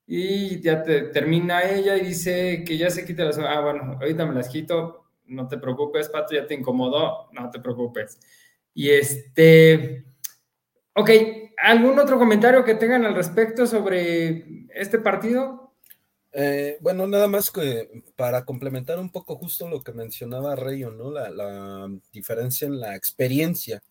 [0.08, 3.38] Y ya te, termina ella y dice que ya se quita las...
[3.38, 5.06] Ah, bueno, ahorita me las quito.
[5.28, 7.30] No te preocupes, Pato, ya te incomodó.
[7.34, 8.20] No te preocupes.
[8.74, 10.04] Y este...
[10.96, 11.12] Ok,
[11.58, 15.76] ¿algún otro comentario que tengan al respecto sobre este partido?
[16.32, 21.12] Eh, bueno, nada más que para complementar un poco justo lo que mencionaba Rayo, ¿no?
[21.12, 23.84] La, la diferencia en la experiencia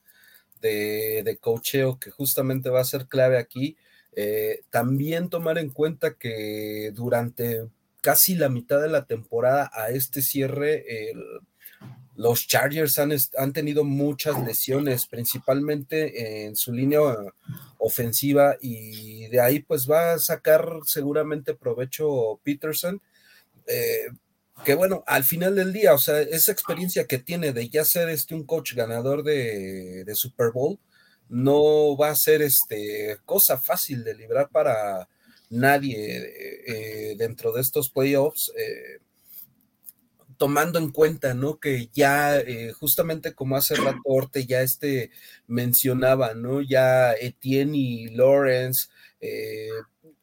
[0.63, 3.77] de, cocheo que justamente va a ser clave aquí.
[4.15, 7.69] Eh, también tomar en cuenta que durante
[8.01, 10.85] casi la mitad de la temporada a este cierre,
[12.17, 17.01] los Chargers han, han, tenido muchas lesiones, principalmente en su línea
[17.79, 23.01] ofensiva, y de ahí pues va a sacar seguramente provecho Peterson.
[23.67, 24.07] Eh,
[24.65, 28.09] que bueno, al final del día, o sea, esa experiencia que tiene de ya ser
[28.09, 30.79] este un coach ganador de, Super Bowl,
[31.29, 35.09] no va a ser este cosa fácil de librar para
[35.51, 35.97] nadie
[36.67, 39.01] eh, dentro de estos playoffs, eh,
[40.37, 41.59] tomando en cuenta, ¿no?
[41.59, 45.11] Que ya, eh, justamente como hace rato Orte ya este
[45.47, 46.61] mencionaba, ¿no?
[46.61, 48.89] Ya Etienne y Lawrence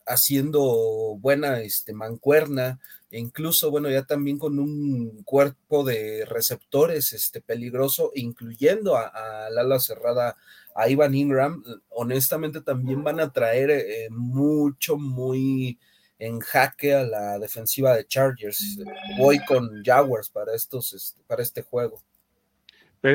[0.06, 2.80] haciendo buena este, mancuerna,
[3.12, 9.62] e incluso, bueno, ya también con un cuerpo de receptores este, peligroso, incluyendo a, la
[9.62, 10.38] ala cerrada,
[10.76, 15.80] a Ivan Ingram, honestamente también van a traer eh, mucho, muy
[16.20, 18.78] en jaque a la defensiva de Chargers.
[19.18, 22.04] Voy con Jaguars para, estos, este, para este juego.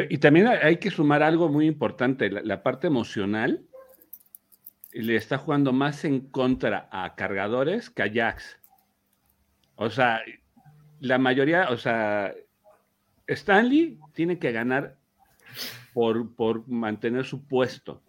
[0.09, 3.65] y también hay que sumar algo muy importante, la, parte emocional
[4.93, 8.59] le está jugando más en contra a cargadores que a Jax.
[9.77, 10.21] O sea,
[11.01, 12.35] la mayoría, o sea,
[13.27, 14.97] Stanley tiene que ganar
[15.93, 18.03] por, por mantener su puesto.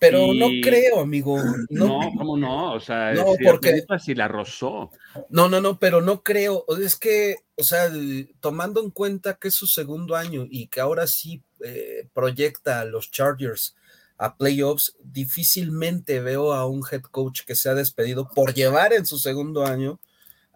[0.00, 1.42] Pero no creo, amigo.
[1.70, 2.72] No, ¿cómo no?
[2.72, 4.92] O sea, no, porque si la rozó.
[5.28, 6.64] No, no, no, pero no creo.
[6.80, 7.90] Es que, o sea,
[8.40, 12.84] tomando en cuenta que es su segundo año y que ahora sí eh, proyecta a
[12.84, 13.74] los Chargers
[14.18, 19.06] a playoffs, difícilmente veo a un head coach que se ha despedido por llevar en
[19.06, 20.00] su segundo año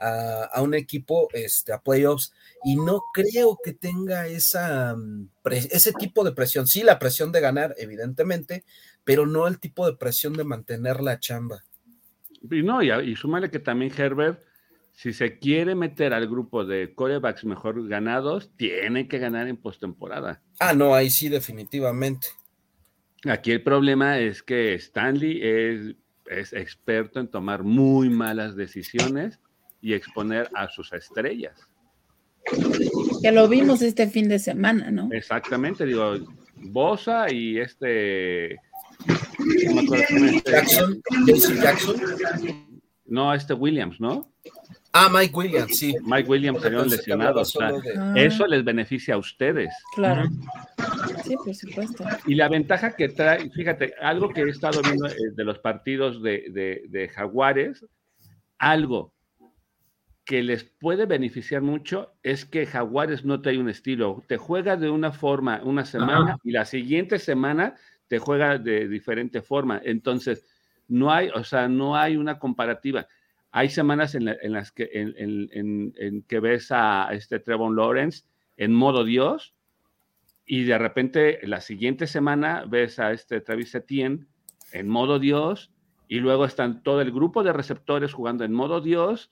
[0.03, 2.33] a, un equipo este, a playoffs
[2.65, 6.67] y no creo que tenga esa, mm, ese tipo de presión.
[6.67, 8.65] Sí, la presión de ganar, evidentemente,
[9.05, 11.63] pero no el tipo de presión de mantener la chamba.
[12.51, 14.43] Y no, y, y súmale que también Herbert
[14.93, 20.43] si se quiere meter al grupo de corebacks mejor ganados, tiene que ganar en postemporada.
[20.61, 22.29] Ah, no, ahí sí, definitivamente.
[23.25, 29.41] Aquí el problema es que Stanley es, es experto en tomar muy malas decisiones
[29.83, 31.69] y exponer a sus estrellas.
[33.21, 35.09] Que lo vimos este fin de semana, ¿no?
[35.13, 36.15] Exactamente, digo,
[36.57, 38.57] Bosa y este.
[40.45, 41.03] Jackson,
[41.63, 41.97] Jackson.
[43.07, 44.33] No, este Williams, ¿no?
[44.93, 45.95] Ah, Mike Williams, sí.
[46.03, 47.57] Mike Williams salieron lesionados.
[48.15, 49.73] Eso les beneficia a ustedes.
[49.95, 50.29] Claro.
[51.25, 52.05] Sí, por supuesto.
[52.27, 56.23] Y la ventaja que trae, fíjate, algo que he estado viendo eh, de los partidos
[56.23, 57.85] de, de Jaguares,
[58.59, 59.13] algo
[60.25, 64.23] que les puede beneficiar mucho es que Jaguares no trae un estilo.
[64.29, 67.75] Te juega de una forma una semana y la siguiente semana
[68.09, 69.81] te juega de diferente forma.
[69.85, 70.47] Entonces,
[70.89, 73.07] no hay, o sea, no hay una comparativa.
[73.51, 78.25] Hay semanas en, las que, en, que ves a este Trevon Lawrence
[78.57, 79.55] en modo Dios
[80.47, 84.27] y de repente la siguiente semana ves a este Travis Etienne
[84.73, 85.71] en modo Dios
[86.09, 89.31] y luego están todo el grupo de receptores jugando en modo Dios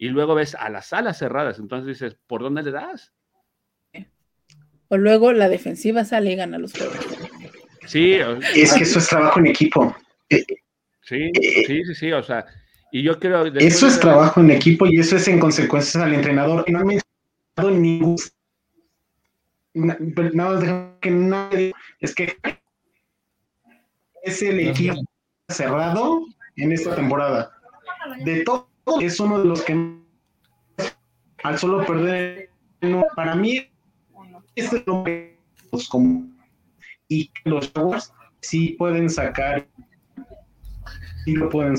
[0.00, 3.12] y luego ves a las alas cerradas, entonces dices, ¿por dónde le das?
[4.88, 6.96] O luego la defensiva sale y gana los juegos.
[7.86, 8.14] Sí.
[8.54, 9.94] Es que eso es trabajo en equipo.
[10.30, 10.42] Sí,
[11.02, 11.30] sí,
[11.66, 12.46] sí, sí, o sea,
[12.90, 13.44] y yo creo...
[13.56, 16.64] Eso es trabajo en equipo y eso es en consecuencias al entrenador.
[16.70, 18.16] No han mencionado ningún...
[19.74, 20.64] Nada más
[21.02, 21.72] que nadie...
[22.00, 22.38] Es que
[24.22, 25.02] es el equipo
[25.50, 26.24] cerrado
[26.56, 27.52] en esta temporada.
[28.24, 28.69] De todo
[29.00, 30.00] es uno de los que
[31.42, 32.50] al solo perder
[33.14, 33.70] para mí
[34.54, 35.38] este es lo que
[35.88, 36.28] como
[37.08, 39.66] y los Jaguars sí pueden sacar
[41.26, 41.76] y lo pueden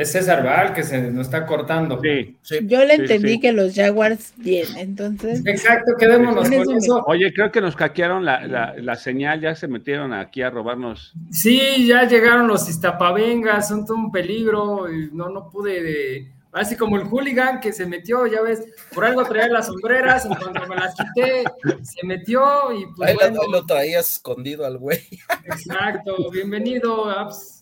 [0.00, 2.00] es César Val que se nos está cortando.
[2.02, 5.42] Yo le entendí que los Jaguars bien, entonces.
[5.44, 7.02] Exacto, quedémonos con eso.
[7.06, 11.14] Oye, creo que nos hackearon la, la, señal, ya se metieron aquí a robarnos.
[11.32, 16.32] Sí, ya llegaron los Iztapavengas, son todo un peligro, y no, no pude.
[16.52, 20.28] Así como el hooligan que se metió, ya ves, por algo traía las sombreras, y
[20.28, 21.44] cuando me las quité,
[21.82, 23.10] se metió y pues.
[23.10, 23.16] Ahí,
[23.50, 25.00] lo traías escondido al güey.
[25.44, 27.57] Exacto, bienvenido, Abs.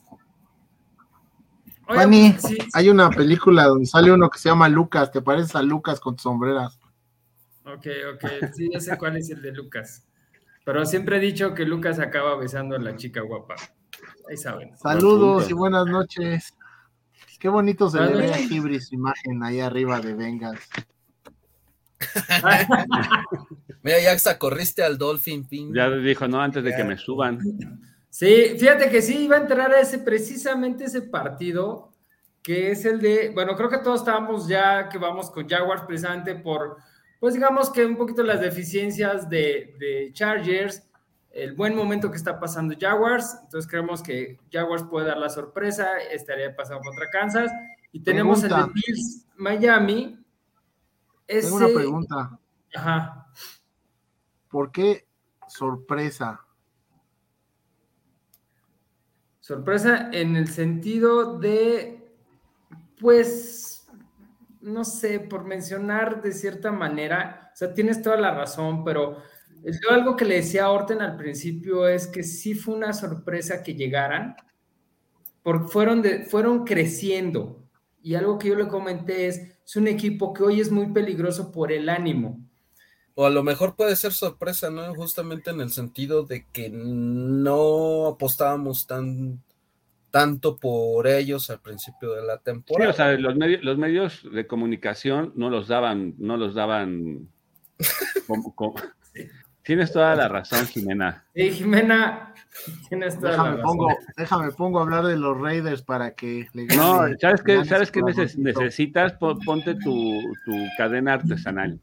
[1.87, 2.35] Fanny,
[2.73, 6.19] hay una película donde sale uno que se llama Lucas, ¿te pareces a Lucas con
[6.19, 6.79] sombreras?
[7.65, 10.05] Ok, ok, sí, ya sé cuál es el de Lucas.
[10.65, 13.55] Pero siempre he dicho que Lucas acaba besando a la chica guapa.
[14.29, 14.77] Ahí saben.
[14.77, 16.55] Saludos y buenas noches.
[17.39, 20.59] Qué bonito se le ve a Kibris su imagen ahí arriba de Vengas.
[23.83, 25.73] Mira, ya hasta corriste al Dolphin Pin.
[25.73, 27.39] Ya dijo, no, antes de que me suban.
[28.19, 31.93] Sí, fíjate que sí iba a entrar a ese, precisamente ese partido,
[32.43, 36.35] que es el de, bueno, creo que todos estábamos ya que vamos con Jaguars precisamente
[36.35, 36.79] por,
[37.21, 40.89] pues digamos que un poquito las deficiencias de, Chargers,
[41.31, 45.99] el buen momento que está pasando Jaguars, entonces creemos que Jaguars puede dar la sorpresa,
[45.99, 47.53] estaría pasando contra Kansas,
[47.93, 50.25] y tenemos el de Bills Miami.
[51.27, 52.39] Tengo una pregunta.
[52.75, 53.27] Ajá.
[54.49, 55.07] ¿Por qué
[55.49, 56.46] sorpresa?
[59.47, 62.05] Sorpresa en el sentido de,
[62.99, 63.87] pues,
[64.61, 69.19] no sé, por mencionar de cierta manera, o sea, tienes toda la razón, pero
[69.63, 73.63] yo algo que le decía a Orten al principio es que sí fue una sorpresa
[73.63, 74.35] que llegaran,
[75.45, 77.69] porque fueron, fueron creciendo.
[78.03, 81.53] Y algo que yo le comenté es, es un equipo que hoy es muy peligroso
[81.53, 82.45] por el ánimo.
[83.19, 84.95] O a lo mejor puede ser sorpresa, ¿no?
[84.95, 89.43] Justamente en el sentido de que no apostábamos tan
[90.11, 92.93] tanto por ellos al principio de la temporada.
[92.93, 97.29] Sí, o sea, los medios, los medios de comunicación no los daban, no los daban.
[99.63, 101.25] Tienes toda la razón, Jimena.
[101.35, 102.35] Sí, Jimena,
[102.91, 103.77] tienes toda déjame la razón.
[103.77, 107.91] Pongo, déjame pongo a hablar de los Raiders para que le No, ¿sabes qué, ¿sabes
[107.91, 109.15] qué necesitas?
[109.15, 111.81] Ponte tu, tu cadena artesanal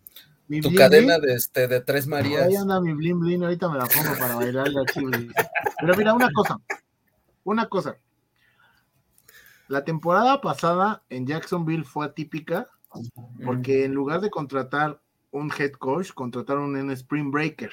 [0.61, 2.43] tu cadena de, este, de tres Marías.
[2.43, 4.83] Ahí anda mi bling bling, ahorita me la pongo para bailar la
[5.79, 6.59] Pero mira, una cosa,
[7.43, 7.97] una cosa.
[9.67, 12.69] La temporada pasada en Jacksonville fue atípica
[13.43, 15.01] porque en lugar de contratar
[15.31, 17.71] un head coach, contrataron un Spring Breaker.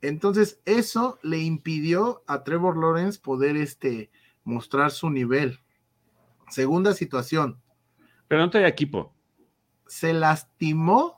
[0.00, 4.10] Entonces, eso le impidió a Trevor Lawrence poder este,
[4.44, 5.58] mostrar su nivel.
[6.48, 7.60] Segunda situación.
[8.28, 9.12] Pero no tenía equipo.
[9.88, 11.17] Se lastimó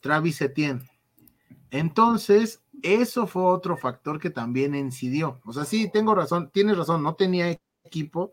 [0.00, 0.88] Travis Etienne.
[1.70, 5.40] Entonces, eso fue otro factor que también incidió.
[5.44, 8.32] O sea, sí, tengo razón, tienes razón, no tenía equipo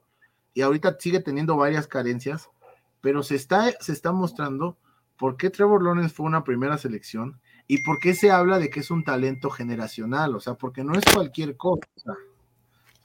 [0.53, 2.49] y ahorita sigue teniendo varias carencias,
[3.01, 4.77] pero se está, se está mostrando
[5.17, 8.79] por qué Trevor Lawrence fue una primera selección y por qué se habla de que
[8.79, 12.15] es un talento generacional, o sea, porque no es cualquier cosa.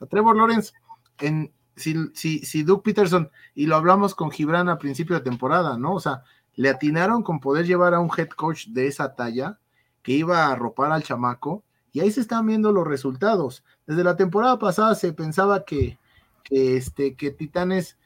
[0.08, 0.72] Trevor Lawrence,
[1.18, 5.78] en, si, si, si Doug Peterson, y lo hablamos con Gibran a principio de temporada,
[5.78, 5.94] ¿no?
[5.94, 6.22] O sea,
[6.54, 9.58] le atinaron con poder llevar a un head coach de esa talla
[10.02, 13.64] que iba a arropar al chamaco, y ahí se están viendo los resultados.
[13.86, 15.98] Desde la temporada pasada se pensaba que,
[16.50, 17.98] este, que Titanes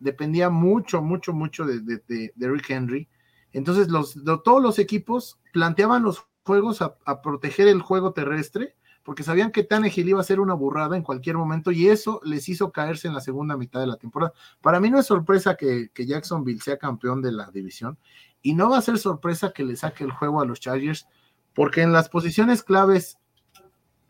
[0.00, 3.08] dependía mucho, mucho, mucho de, de, de Rick Henry.
[3.52, 9.50] Entonces, los, todos los equipos planteaban los juegos a, proteger el juego terrestre, porque sabían
[9.50, 13.08] que Tannehill iba a ser una burrada en cualquier momento, y eso les hizo caerse
[13.08, 14.32] en la segunda mitad de la temporada.
[14.60, 17.98] Para mí no es sorpresa que, que Jacksonville sea campeón de la división,
[18.42, 21.06] y no va a ser sorpresa que le saque el juego a los Chargers,
[21.54, 23.18] porque en las posiciones claves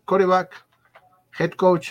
[0.04, 0.66] coreback,
[1.38, 1.90] head coach,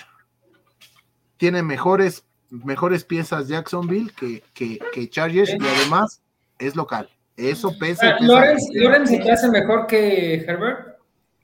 [1.37, 6.21] tiene mejores, mejores piezas Jacksonville que, que, que Chargers y además
[6.59, 7.09] es local.
[7.35, 8.17] Eso pesa.
[8.19, 10.90] Uh, Lawrence, Lawrence se hace mejor que Herbert.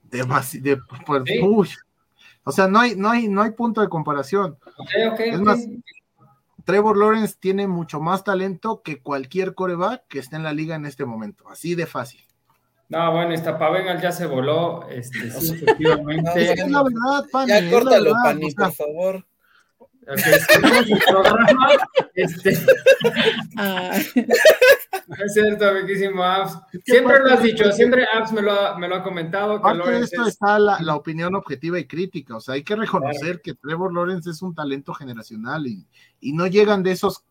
[0.09, 1.39] Demasi de, pues, ¿Sí?
[1.41, 1.69] uy.
[2.43, 4.57] O sea, no hay, no hay, no hay punto de comparación.
[4.77, 5.67] Okay, okay, es más,
[6.63, 10.85] Trevor Lawrence tiene mucho más talento que cualquier coreback que esté en la liga en
[10.85, 11.47] este momento.
[11.49, 12.21] Así de fácil.
[12.89, 16.23] No, bueno, esta Pavengal ya se voló, este, sí, efectivamente.
[16.23, 19.25] No, es la verdad, Pani, ya córtalo, Pani, por favor.
[20.09, 20.33] Okay,
[20.93, 21.69] el programa,
[22.15, 22.57] este...
[23.57, 23.99] ah.
[25.23, 26.57] Es cierto, amiguísimo Abs.
[26.85, 29.61] Siempre lo has dicho, siempre Abs me lo ha, me lo ha comentado.
[29.61, 30.29] Que Aparte de esto es...
[30.29, 33.41] está la, la, opinión objetiva y crítica, o sea, hay que reconocer claro.
[33.43, 35.87] que Trevor Lawrence es un talento generacional y,
[36.19, 37.23] y no llegan de esos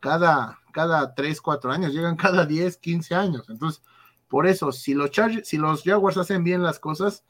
[0.00, 3.48] cada, cada 3, 4 años, llegan cada 10, 15 años.
[3.48, 3.82] Entonces,
[4.28, 7.24] por eso, si los, Chargers, si los Jaguars hacen bien las cosas,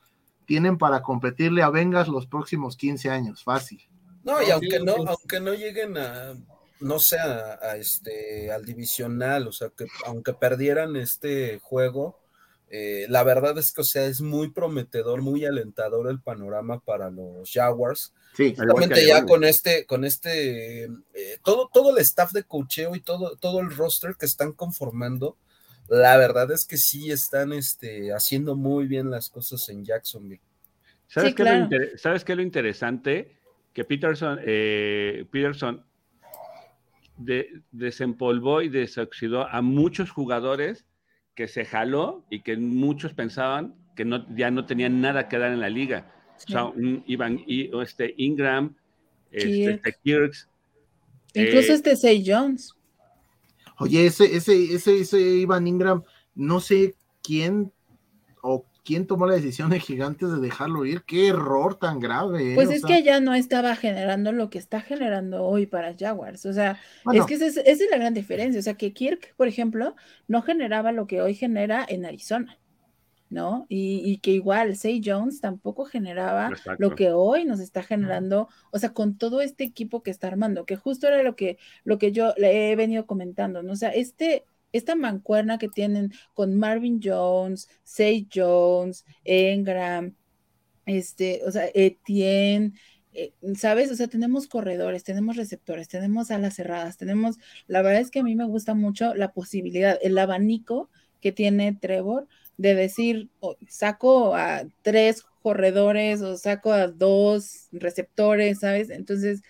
[0.46, 3.82] tienen para competirle a Vengas los próximos 15 años, fácil.
[4.24, 6.34] No, y aunque no, aunque no lleguen a,
[6.80, 12.18] no sé, a, a este, al divisional, o sea, que aunque perdieran este juego,
[12.70, 17.10] eh, la verdad es que, o sea, es muy prometedor, muy alentador el panorama para
[17.10, 18.12] los Jaguars.
[18.36, 23.00] Sí, Justamente ya con este, con este, eh, todo, todo el staff de cocheo y
[23.00, 25.38] todo, todo el roster que están conformando,
[25.88, 30.42] la verdad es que sí están este, haciendo muy bien las cosas en Jacksonville.
[31.06, 31.68] ¿Sabes, sí, qué, claro.
[31.70, 33.37] es lo ¿Sabes qué es lo interesante?
[33.72, 35.84] Que Peterson, eh, Peterson
[37.16, 40.86] de, desempolvó y desoxidó a muchos jugadores
[41.34, 45.52] que se jaló y que muchos pensaban que no, ya no tenían nada que dar
[45.52, 46.12] en la liga.
[46.36, 46.46] Sí.
[46.48, 48.76] O sea, un Ivan, este Ingram,
[49.30, 50.48] este, este Kirks.
[51.34, 52.74] Incluso eh, este Say Jones.
[53.78, 56.02] Oye, ese, ese, ese, ese Ivan Ingram,
[56.34, 57.72] no sé quién
[58.88, 61.02] quién tomó la decisión de Gigantes de dejarlo ir.
[61.02, 62.52] Qué error tan grave.
[62.52, 62.54] ¿eh?
[62.54, 62.96] Pues o es sea...
[62.96, 66.46] que ya no estaba generando lo que está generando hoy para Jaguars.
[66.46, 68.58] O sea, bueno, es que esa es, esa es, la gran diferencia.
[68.58, 69.94] O sea, que Kirk, por ejemplo,
[70.26, 72.58] no generaba lo que hoy genera en Arizona.
[73.28, 73.66] ¿No?
[73.68, 76.82] Y, y que igual Say Jones tampoco generaba Exacto.
[76.82, 80.64] lo que hoy nos está generando, o sea, con todo este equipo que está armando,
[80.64, 83.74] que justo era lo que, lo que yo le he venido comentando, ¿no?
[83.74, 90.14] O sea, este, esta mancuerna que tienen con Marvin Jones, Say Jones, Engram,
[90.86, 92.72] este, o sea, Etienne,
[93.12, 93.90] eh, ¿sabes?
[93.90, 98.24] O sea, tenemos corredores, tenemos receptores, tenemos alas cerradas, tenemos, la verdad es que a
[98.24, 100.90] mí me gusta mucho la posibilidad, el abanico
[101.20, 108.60] que tiene Trevor de decir, oh, saco a tres corredores o saco a dos receptores,
[108.60, 108.90] ¿sabes?
[108.90, 109.42] Entonces,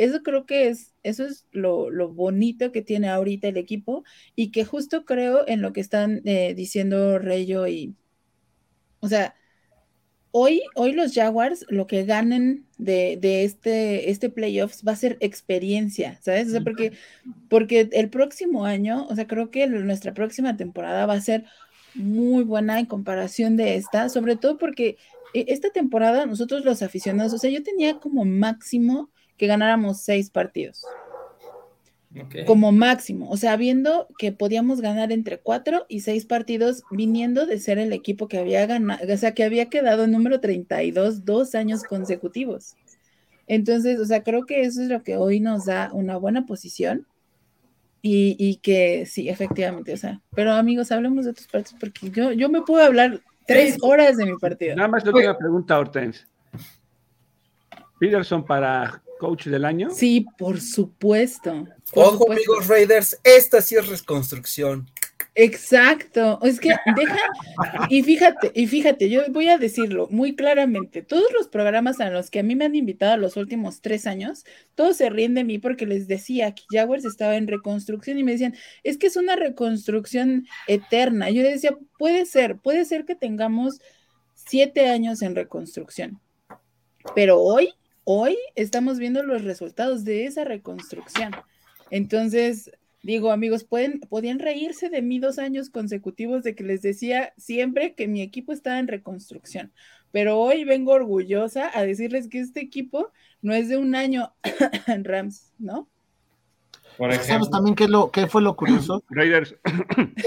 [0.00, 4.50] eso creo que es, eso es lo, lo, bonito que tiene ahorita el equipo y
[4.50, 7.94] que justo creo en lo que están eh, diciendo Reyo y,
[9.00, 9.34] o sea,
[10.30, 15.18] hoy, hoy los Jaguars lo que ganen de, de, este, este playoffs va a ser
[15.20, 16.48] experiencia, ¿sabes?
[16.48, 16.92] O sea, porque,
[17.50, 21.44] porque el próximo año, o sea, creo que nuestra próxima temporada va a ser
[21.94, 24.96] muy buena en comparación de esta, sobre todo porque
[25.34, 29.10] eh, esta temporada nosotros los aficionados, o sea, yo tenía como máximo
[29.40, 30.84] que ganáramos seis partidos.
[32.26, 32.44] Okay.
[32.44, 37.58] Como máximo, o sea, viendo que podíamos ganar entre cuatro y seis partidos, viniendo de
[37.58, 41.54] ser el equipo que había ganado, o sea, que había quedado en número 32 dos
[41.54, 42.74] años consecutivos.
[43.46, 47.06] Entonces, o sea, creo que eso es lo que hoy nos da una buena posición
[48.02, 52.32] y, y, que sí, efectivamente, o sea, pero amigos, hablemos de tus partidos porque yo,
[52.32, 54.76] yo me puedo hablar tres horas de mi partido.
[54.76, 56.26] Nada más tengo una pregunta, Hortense.
[57.98, 59.90] Peterson para coach del año.
[59.90, 61.66] Sí, por supuesto.
[61.92, 62.32] Por Ojo, supuesto.
[62.32, 64.88] amigos Raiders, esta sí es reconstrucción.
[65.34, 67.18] Exacto, es que deja,
[67.88, 72.30] y fíjate, y fíjate, yo voy a decirlo muy claramente, todos los programas a los
[72.30, 74.44] que a mí me han invitado los últimos tres años,
[74.74, 78.32] todos se ríen de mí porque les decía que Jaguars estaba en reconstrucción y me
[78.32, 81.30] decían, es que es una reconstrucción eterna.
[81.30, 83.80] Yo decía, puede ser, puede ser que tengamos
[84.34, 86.20] siete años en reconstrucción,
[87.14, 87.72] pero hoy,
[88.04, 91.32] hoy estamos viendo los resultados de esa reconstrucción.
[91.90, 92.70] Entonces,
[93.02, 97.94] Digo, amigos, pueden, podían reírse de mí dos años consecutivos de que les decía siempre
[97.94, 99.72] que mi equipo estaba en reconstrucción,
[100.12, 104.34] pero hoy vengo orgullosa a decirles que este equipo no es de un año
[104.86, 105.88] en Rams, ¿no?
[107.22, 109.02] ¿Sabes también qué, lo, qué fue lo curioso?
[109.08, 109.56] Raiders.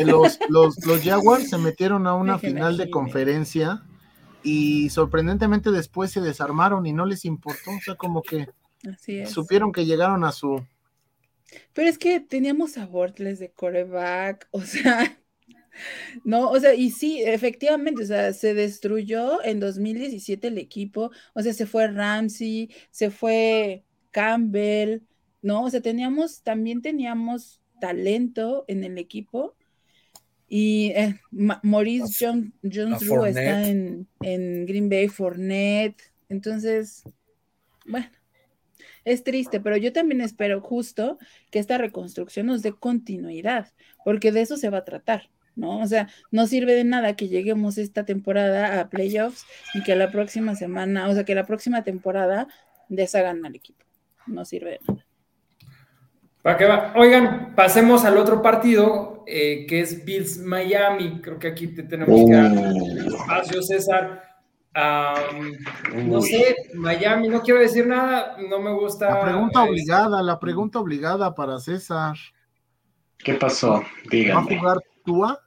[0.04, 3.84] los, los, los Jaguars se metieron a una final de conferencia
[4.44, 8.48] y sorprendentemente después se desarmaron y no les importó, o sea, como que
[9.26, 10.62] supieron que llegaron a su
[11.74, 15.18] pero es que teníamos a Bortles de coreback, o sea,
[16.24, 21.42] no, o sea, y sí, efectivamente, o sea, se destruyó en 2017 el equipo, o
[21.42, 25.02] sea, se fue Ramsey, se fue Campbell,
[25.42, 25.64] ¿no?
[25.64, 29.56] O sea, teníamos, también teníamos talento en el equipo.
[30.56, 36.00] Y eh, Maurice Jones está en, en Green Bay, Fournette.
[36.30, 37.02] Entonces,
[37.88, 38.06] bueno,
[39.04, 41.18] es triste, pero yo también espero justo
[41.50, 43.74] que esta reconstrucción nos dé continuidad,
[44.06, 45.32] porque de eso se va a tratar.
[45.56, 45.80] ¿no?
[45.80, 50.12] O sea, no sirve de nada que lleguemos esta temporada a playoffs y que la
[50.12, 52.48] próxima semana, o sea, que la próxima temporada
[52.90, 53.84] deshagan al equipo.
[54.28, 55.06] No sirve de nada.
[56.44, 56.94] ¿Para qué va?
[56.96, 61.22] Oigan, pasemos al otro partido, eh, que es Bills Miami.
[61.22, 63.16] Creo que aquí te tenemos que dar uh.
[63.16, 64.34] espacio, César
[65.94, 69.10] no sé, Miami, no quiero decir nada, no me gusta.
[69.10, 72.16] La pregunta obligada, la pregunta obligada para César.
[73.20, 73.84] ¿Qué pasó?
[74.10, 74.50] Díganme.
[74.50, 75.40] ¿Va a jugar Tua?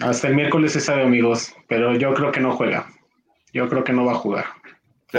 [0.00, 2.86] Hasta el miércoles se sabe, amigos, pero yo creo que no juega.
[3.52, 4.46] Yo creo que no va a jugar.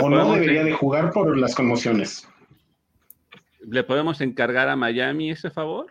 [0.00, 2.28] O no debería de jugar por las conmociones.
[3.60, 5.86] ¿Le podemos encargar a Miami ese favor?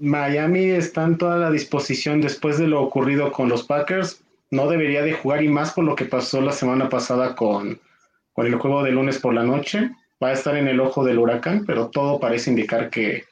[0.00, 5.02] Miami está en toda la disposición después de lo ocurrido con los Packers no debería
[5.02, 7.80] de jugar y más por lo que pasó la semana pasada con,
[8.32, 9.90] con el juego de lunes por la noche.
[10.22, 13.24] Va a estar en el ojo del huracán, pero todo parece indicar que,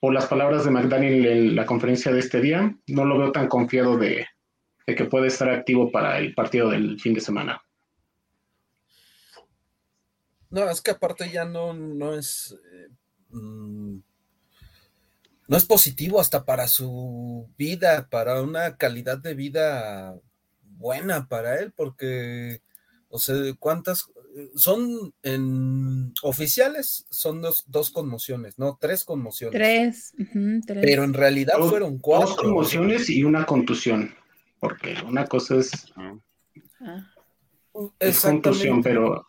[0.00, 3.48] por las palabras de McDaniel en la conferencia de este día, no lo veo tan
[3.48, 4.26] confiado de,
[4.86, 7.62] que puede estar activo para el partido del fin de semana.
[10.50, 12.56] No, es que aparte ya no, no es.
[12.72, 12.88] Eh,
[13.30, 13.98] mm,
[15.48, 20.14] no es positivo hasta para su vida, para una calidad de vida
[20.62, 22.62] buena para él, porque,
[23.08, 24.06] o sea, ¿cuántas?
[24.54, 28.76] Son en oficiales, son dos, dos conmociones, ¿no?
[28.78, 29.56] Tres conmociones.
[29.56, 30.14] Tres,
[30.66, 32.28] Pero en realidad fueron cuatro.
[32.28, 34.14] Dos conmociones y una contusión,
[34.58, 36.18] porque una cosa es, ah.
[37.98, 39.26] es contusión, pero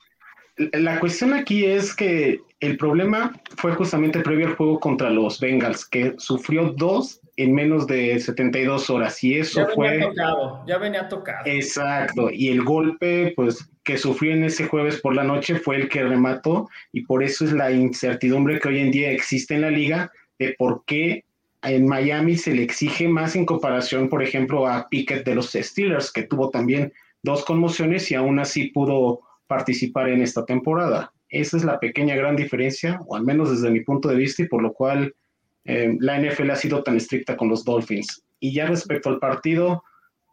[0.58, 5.86] la cuestión aquí es que el problema fue justamente previo al juego contra los Bengals,
[5.86, 9.24] que sufrió dos en menos de 72 horas.
[9.24, 9.99] Y eso ya fue.
[9.99, 11.43] Tocado, ya venía tocado.
[11.45, 12.30] Exacto.
[12.32, 16.03] Y el golpe, pues, que sufrió en ese jueves por la noche fue el que
[16.03, 16.68] remató.
[16.91, 20.55] Y por eso es la incertidumbre que hoy en día existe en la liga de
[20.58, 21.24] por qué
[21.62, 26.12] en Miami se le exige más en comparación, por ejemplo, a Pickett de los Steelers,
[26.12, 26.93] que tuvo también
[27.24, 31.12] dos conmociones y aún así pudo participar en esta temporada.
[31.30, 34.48] Esa es la pequeña gran diferencia, o al menos desde mi punto de vista, y
[34.48, 35.14] por lo cual
[35.66, 38.24] eh, la NFL ha sido tan estricta con los Dolphins.
[38.39, 39.84] Y ya respecto al partido,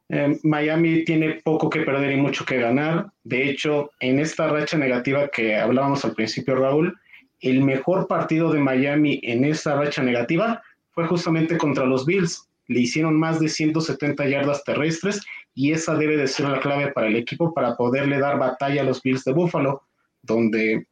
[0.08, 3.10] eh, Miami tiene poco que perder y mucho que ganar.
[3.24, 6.94] De hecho, en esta racha negativa que hablábamos al principio, Raúl,
[7.40, 10.62] el mejor partido de Miami en esta racha negativa
[10.92, 12.48] fue justamente contra los Bills.
[12.66, 15.20] Le hicieron más de 170 yardas terrestres
[15.54, 18.84] y esa debe de ser la clave para el equipo para poderle dar batalla a
[18.84, 19.82] los Bills de Buffalo,
[20.22, 20.86] donde,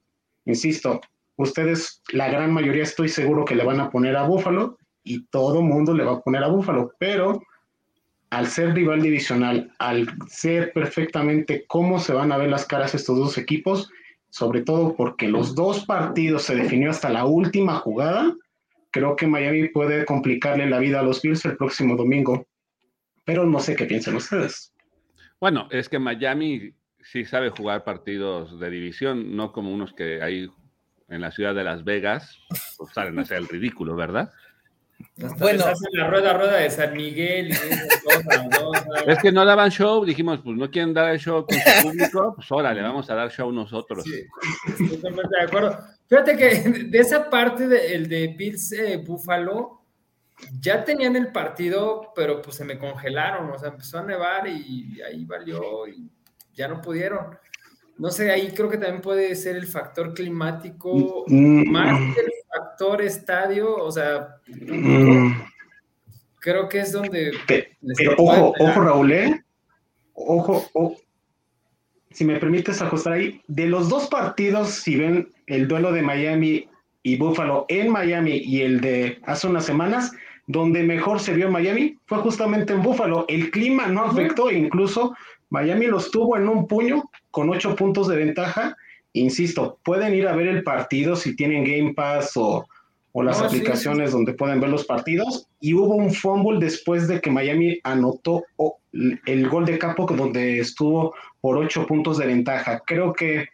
[0.45, 1.01] insisto,
[1.37, 5.62] ustedes, la gran mayoría estoy seguro que le van a poner a Búfalo y todo
[5.62, 7.43] mundo le va a poner a Búfalo, pero
[8.31, 13.18] al ser rival divisional, al ser perfectamente cómo se van a ver las caras estos
[13.18, 13.91] dos equipos,
[14.31, 18.35] sobre todo porque los dos partidos se definió hasta la última jugada,
[18.93, 22.47] creo que Miami puede complicarle la vida a los Bills el próximo domingo,
[23.24, 24.72] pero no sé qué piensan ustedes.
[25.40, 30.49] Bueno, es que Miami sí sabe jugar partidos de división, no como unos que hay
[31.09, 32.38] en la ciudad de Las Vegas,
[32.78, 34.32] pues salen a hacer el ridículo, ¿verdad?
[35.38, 37.51] bueno, hacen la rueda, rueda de San Miguel.
[39.07, 41.82] Y es que no daban show, dijimos, pues no quieren dar el show con su
[41.82, 44.05] público, pues órale, vamos a dar show nosotros.
[44.05, 45.78] Sí, totalmente de acuerdo.
[46.09, 46.55] Fíjate que
[46.90, 49.82] de esa parte del de, Bills eh, Buffalo,
[50.61, 55.00] ya tenían el partido, pero pues se me congelaron, o sea, empezó a nevar y
[55.03, 56.11] ahí valió y
[56.55, 57.38] ya no pudieron.
[57.98, 61.70] No sé, ahí creo que también puede ser el factor climático mm.
[61.70, 65.32] más que el factor estadio, o sea, mm.
[66.40, 67.32] creo que es donde...
[68.16, 69.44] Ojo, ojo Raúl, ¿eh?
[70.14, 70.96] Ojo, ojo,
[72.11, 76.66] si me permites ajustar ahí, de los dos partidos, si ven el duelo de Miami
[77.03, 80.12] y Buffalo en Miami y el de hace unas semanas,
[80.46, 83.26] donde mejor se vio Miami fue justamente en Buffalo.
[83.28, 85.14] El clima no afectó, incluso
[85.50, 88.76] Miami los tuvo en un puño con ocho puntos de ventaja.
[89.12, 92.66] Insisto, pueden ir a ver el partido si tienen Game Pass o,
[93.14, 95.48] las aplicaciones donde pueden ver los partidos.
[95.61, 98.44] Y hubo un fumble después de que Miami anotó
[99.26, 102.80] el gol de campo donde estuvo por ocho puntos de ventaja.
[102.86, 103.48] Creo que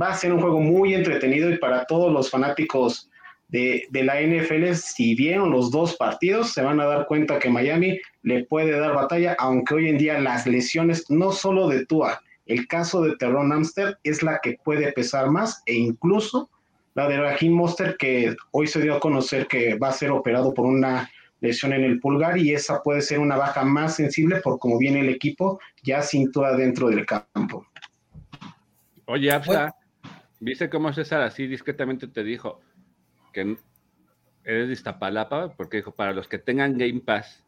[0.00, 3.10] va a ser un juego muy entretenido y para todos los fanáticos
[3.48, 8.00] de, la NFL, si vieron los dos partidos, se van a dar cuenta que Miami
[8.22, 12.66] le puede dar batalla, aunque hoy en día las lesiones, no solo de Tua, el
[12.66, 16.50] caso de Terron Amster es la que puede pesar más e incluso
[16.94, 20.54] la de Raheem Monster que hoy se dio a conocer que va a ser operado
[20.54, 24.58] por una lesión en el pulgar y esa puede ser una baja más sensible por
[24.58, 27.66] cómo viene el equipo ya sin Tua dentro del campo.
[29.06, 29.74] Oye, Absa,
[30.46, 32.60] ¿viste cómo César así discretamente te dijo?
[33.32, 33.58] que
[34.44, 37.42] eres de Iztapalapa, porque dijo, para los que tengan Game Pass.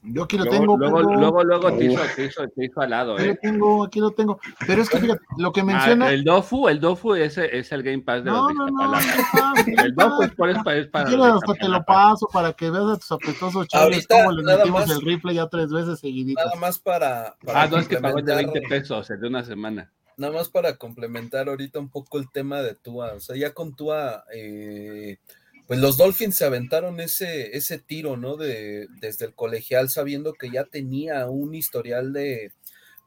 [0.00, 0.78] Yo aquí lo tengo.
[0.78, 3.14] Luego, luego, luego te, hizo, te, hizo, te, hizo, al lado.
[3.14, 3.38] Aquí lo ¿eh?
[3.42, 4.40] tengo, aquí lo tengo.
[4.66, 6.10] Pero es que fíjate, lo que ah, menciona.
[6.10, 9.00] el Dofu, el Dofu es, es el Game Pass de los de Iztapalapa.
[9.34, 10.52] No, el Dofu es, para.
[10.78, 14.56] Es para hasta te lo paso para que veas a tus apetosos chavos como le
[14.56, 16.42] metimos el rifle ya tres veces seguiditos.
[16.42, 17.36] Nada más para.
[17.44, 20.50] para ah, no, es que pagó de 20 pesos el de una semana nada más
[20.50, 25.18] para complementar ahorita un poco el tema de Tua, o sea, ya con Tua, eh,
[25.66, 28.36] pues los Dolphins se aventaron ese, ese tiro, ¿no?
[28.36, 32.52] De, desde el colegial, sabiendo que ya tenía un historial de,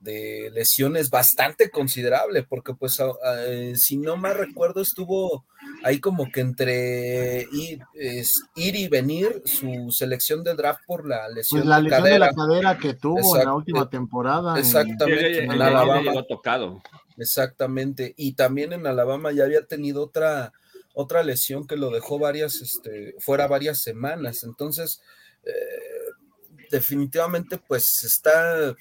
[0.03, 2.97] lesiones bastante considerable, porque pues
[3.37, 5.45] eh, si no me recuerdo estuvo
[5.83, 7.81] ahí como que entre ir,
[8.55, 12.77] y venir su selección de draft por la lesión, pues la lesión de, la cadera
[12.77, 14.57] que tuvo en la última temporada.
[14.57, 16.23] Exactamente, en, Alabama.
[16.27, 16.81] tocado.
[17.17, 18.13] Exactamente.
[18.17, 20.53] Y también en Alabama ya había tenido otra,
[20.93, 24.43] otra lesión que lo dejó varias, este, fuera varias semanas.
[24.43, 25.01] Entonces,
[25.43, 25.51] eh,
[26.71, 28.75] definitivamente, pues está eh,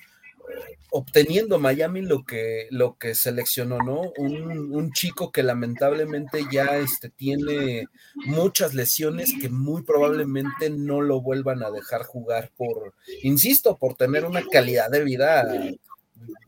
[0.91, 4.13] obteniendo Miami lo que, lo que seleccionó, ¿no?
[4.17, 11.21] Un, un, chico que lamentablemente ya este, tiene muchas lesiones que muy probablemente no lo
[11.21, 15.47] vuelvan a dejar jugar por, insisto, por tener una calidad de vida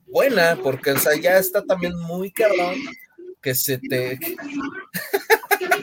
[0.07, 2.75] buena, porque o sea, ya está también muy cabrón
[3.41, 4.19] que se te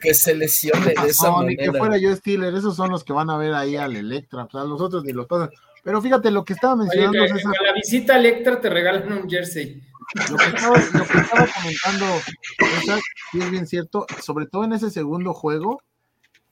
[0.00, 3.12] que se lesione de esa no, Ni que fuera yo Steeler, esos son los que
[3.12, 5.50] van a ver ahí al Electra, o sea, los otros ni los pasan.
[5.82, 7.22] Pero fíjate lo que estaba mencionando.
[7.22, 9.82] Oye, que, la visita a Electra te regalan un jersey.
[10.30, 12.06] Lo que estaba, lo que estaba comentando,
[13.32, 15.82] sí es bien cierto, sobre todo en ese segundo juego,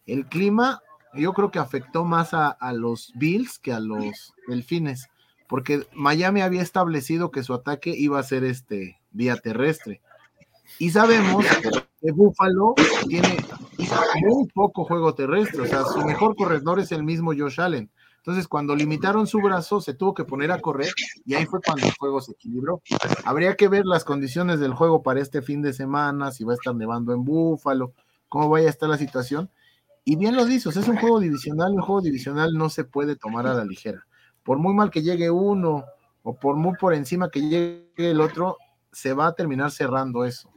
[0.07, 0.81] el clima
[1.15, 5.09] yo creo que afectó más a, a los Bills que a los Delfines
[5.51, 10.01] porque Miami había establecido que su ataque iba a ser este vía terrestre.
[10.79, 11.45] Y sabemos
[12.01, 12.75] que Buffalo
[13.09, 13.37] tiene
[14.23, 17.91] muy poco juego terrestre, o sea, su mejor corredor es el mismo Josh Allen.
[18.21, 20.93] Entonces, cuando limitaron su brazo, se tuvo que poner a correr
[21.25, 22.83] y ahí fue cuando el juego se equilibró.
[23.25, 26.57] Habría que ver las condiciones del juego para este fin de semana, si va a
[26.57, 27.95] estar nevando en Buffalo,
[28.29, 29.51] cómo vaya a estar la situación.
[30.05, 33.47] Y bien lo dices, es un juego divisional, un juego divisional no se puede tomar
[33.47, 34.07] a la ligera
[34.43, 35.85] por muy mal que llegue uno
[36.23, 38.57] o por muy por encima que llegue el otro,
[38.93, 40.51] se va a terminar cerrando eso.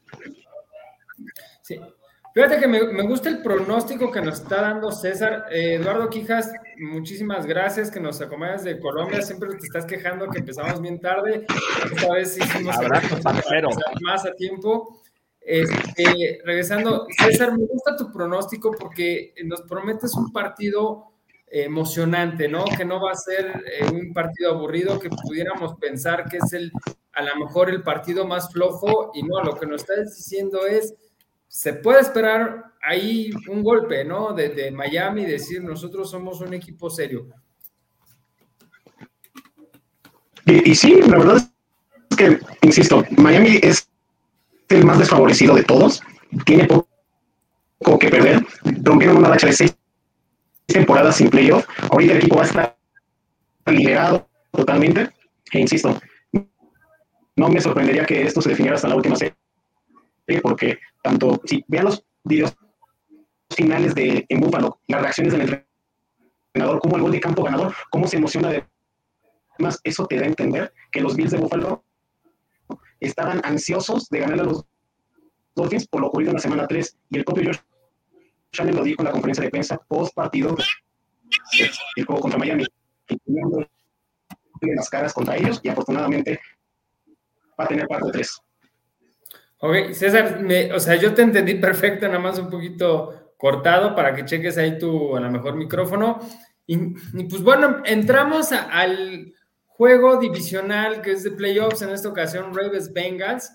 [1.61, 1.79] Sí.
[2.33, 5.45] Fíjate que me, gusta el pronóstico que nos está dando César.
[5.51, 9.21] Eh, Eduardo Quijas, muchísimas gracias que nos acompañas de Colombia.
[9.21, 11.45] Siempre te estás quejando que empezamos bien tarde.
[11.85, 12.75] Esta vez hicimos
[14.01, 14.99] más a tiempo.
[15.39, 21.11] Este, regresando, César, me gusta tu pronóstico porque nos prometes un partido
[21.45, 22.65] emocionante, ¿no?
[22.65, 26.71] Que no va a ser eh, un partido aburrido, que pudiéramos pensar que es el,
[27.11, 30.95] a lo mejor el partido más flojo, y no, lo que nos estás diciendo es,
[31.53, 34.33] se puede esperar ahí un golpe, ¿no?
[34.33, 37.27] De, de Miami, decir, nosotros somos un equipo serio.
[40.47, 41.37] Y, sí, la verdad
[42.09, 43.87] es que, insisto, Miami es
[44.67, 46.01] el más desfavorecido de todos,
[46.43, 48.43] tiene poco que perder,
[48.81, 49.77] rompieron una racha de seis
[50.65, 51.67] temporada sin playoff.
[51.91, 52.77] Ahorita el equipo va a estar
[53.67, 55.11] liberado totalmente.
[55.51, 56.01] E insisto,
[57.35, 59.35] no me sorprendería que esto se definiera hasta la última serie,
[60.41, 62.55] porque tanto, si vean los videos
[63.49, 65.65] finales de, en Búfalo, las reacciones del
[66.53, 68.67] entrenador, como el gol de campo ganador, cómo se emociona.
[69.57, 71.83] Además, eso te da a entender que los Bills de Búfalo
[72.99, 74.65] estaban ansiosos de ganar a los
[75.55, 76.97] Dolphins por lo ocurrido en la semana 3.
[77.09, 77.59] Y el propio Josh
[78.59, 80.55] Allen lo dijo en la conferencia de prensa post partido
[81.95, 82.65] el juego contra Miami.
[84.61, 86.39] las caras contra ellos y afortunadamente
[87.59, 88.41] va a tener parte 3.
[89.65, 90.41] Ok, César,
[90.75, 94.77] o sea, yo te entendí perfecto, nada más un poquito cortado para que cheques ahí
[94.77, 96.19] tu, a lo mejor, micrófono.
[96.65, 96.77] Y,
[97.29, 99.33] pues bueno, entramos al
[99.65, 103.53] juego divisional que es de playoffs, en esta ocasión Ravens Bengals.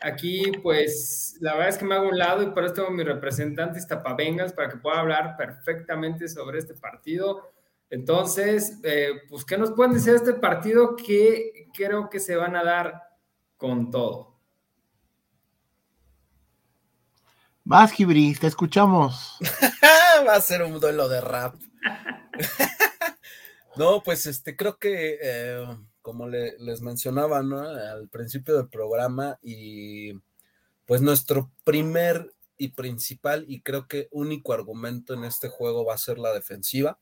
[0.00, 3.04] Aquí, pues, la verdad es que me hago un lado y por eso tengo mi
[3.04, 3.78] representante
[4.16, 7.52] Bengals para que pueda hablar perfectamente sobre este partido.
[7.90, 12.56] Entonces, eh, pues, ¿qué nos pueden decir de este partido que creo que se van
[12.56, 13.02] a dar
[13.58, 14.35] con todo?
[17.68, 19.38] Vas, Gibri, te escuchamos.
[20.26, 21.56] Va a ser un duelo de rap.
[23.76, 25.66] no, pues este, creo que eh,
[26.00, 27.58] como les mencionaba, ¿no?
[27.58, 30.12] Al principio del programa y
[30.84, 35.98] pues nuestro primer y principal y creo que único argumento en este juego va a
[35.98, 37.00] ser la defensiva.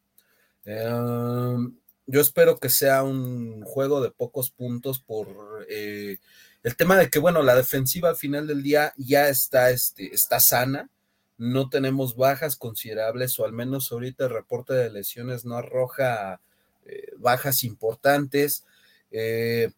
[0.65, 5.29] Em, yo espero que sea un juego de pocos puntos por
[5.69, 6.21] eh,
[6.65, 10.41] el tema de que, bueno, la defensiva al final del día ya está, este, está
[10.41, 10.89] sana,
[11.37, 16.41] no tenemos bajas considerables, o al menos ahorita el reporte de lesiones no arroja
[16.87, 18.65] eh, bajas importantes.
[19.11, 19.73] Eh,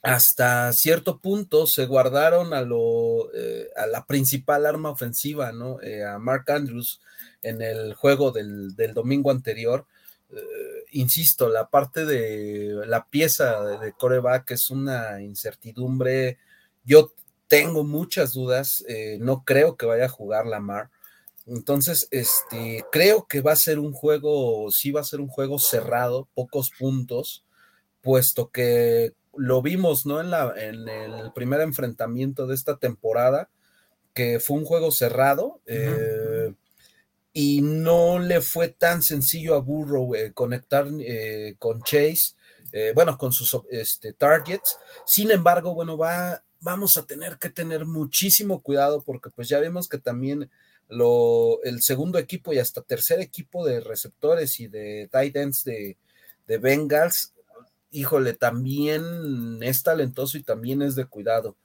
[0.00, 5.78] hasta cierto punto se guardaron a, lo, eh, a la principal arma ofensiva, ¿no?
[6.08, 7.00] a Mark Andrews
[7.42, 9.86] en el juego del, del domingo anterior.
[10.32, 16.38] Eh, insisto, la parte de la pieza de, coreback es una incertidumbre.
[16.84, 17.12] Yo
[17.48, 20.90] tengo muchas dudas, eh, no creo que vaya a jugar Lamar.
[21.46, 25.58] Entonces, este, creo que va a ser un juego, sí va a ser un juego
[25.58, 27.44] cerrado, pocos puntos,
[28.00, 30.20] puesto que lo vimos, ¿no?
[30.20, 33.50] En, la, en el primer enfrentamiento de esta temporada,
[34.14, 35.60] que fue un juego cerrado
[37.32, 42.34] y no le fue tan sencillo a Burrow eh, conectar eh, con Chase,
[42.72, 44.76] eh, bueno, con sus este, targets.
[45.06, 49.88] Sin embargo, bueno, va, vamos a tener que tener muchísimo cuidado porque pues ya vemos
[49.88, 50.50] que también
[50.88, 55.96] lo, el segundo equipo y hasta tercer equipo de receptores y de tight ends de,
[56.46, 57.32] de Bengals,
[57.90, 61.56] híjole, también es talentoso y también es de cuidado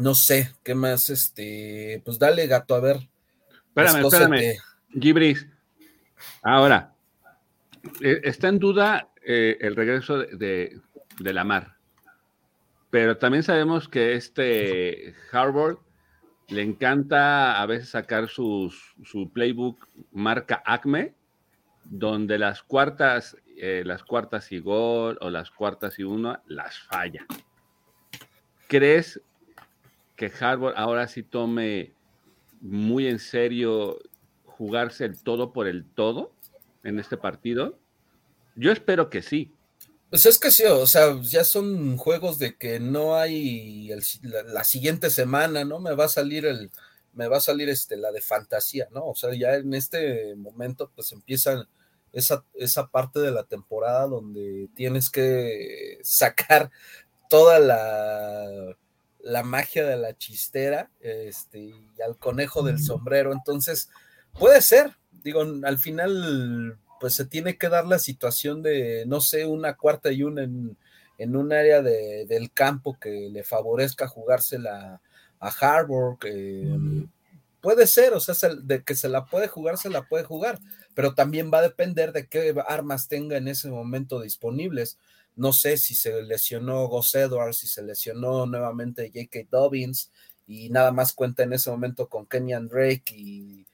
[0.00, 1.10] no sé, ¿qué más?
[1.10, 3.08] Este, pues dale, gato, a ver.
[3.68, 4.58] Espérame, espérame.
[4.98, 5.46] Gibris.
[6.42, 6.94] Ahora,
[8.00, 10.80] eh, está en duda eh, el regreso de,
[11.18, 11.76] de, la mar.
[12.90, 15.78] Pero también sabemos que este Harvard
[16.48, 18.72] le encanta a veces sacar su
[19.32, 21.14] playbook marca Acme,
[21.84, 27.26] donde las cuartas, eh, las cuartas y gol o las cuartas y uno las falla.
[28.68, 29.20] ¿Crees
[30.20, 31.94] que Harvard ahora sí tome
[32.60, 33.98] muy en serio
[34.44, 36.34] jugarse el todo por el todo
[36.84, 37.78] en este partido?
[38.54, 39.54] Yo espero que sí.
[40.10, 43.90] Pues es que sí, o sea, ya son juegos de que no hay
[44.20, 45.80] la, siguiente semana, ¿no?
[45.80, 46.70] Me va a salir el,
[47.14, 49.06] me va a salir este, la de fantasía, ¿no?
[49.06, 51.66] O sea, ya en este momento, pues empieza
[52.12, 56.70] esa, esa parte de la temporada donde tienes que sacar
[57.30, 58.76] toda la
[59.22, 61.74] la magia de la chistera este, y
[62.06, 63.32] al conejo del sombrero.
[63.32, 63.90] Entonces,
[64.38, 69.46] puede ser, digo, al final, pues se tiene que dar la situación de, no sé,
[69.46, 70.76] una cuarta y una en,
[71.36, 75.00] un área del campo que le favorezca jugársela
[75.38, 76.16] a Harvard.
[77.60, 80.58] Puede ser, o sea, de que se la puede jugar, se la puede jugar,
[80.94, 84.96] pero también va a depender de qué armas tenga en ese momento disponibles
[85.40, 89.48] no sé si se lesionó Gus Edwards, si se lesionó nuevamente J.K.
[89.50, 90.12] Dobbins
[90.46, 93.64] y nada más cuenta en ese momento con Kenyan Drake y,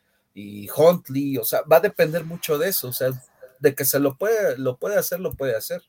[0.76, 3.10] Huntley, o sea, va a depender mucho de eso, o sea,
[3.58, 5.82] de que se lo puede, lo puede hacer, lo puede hacer.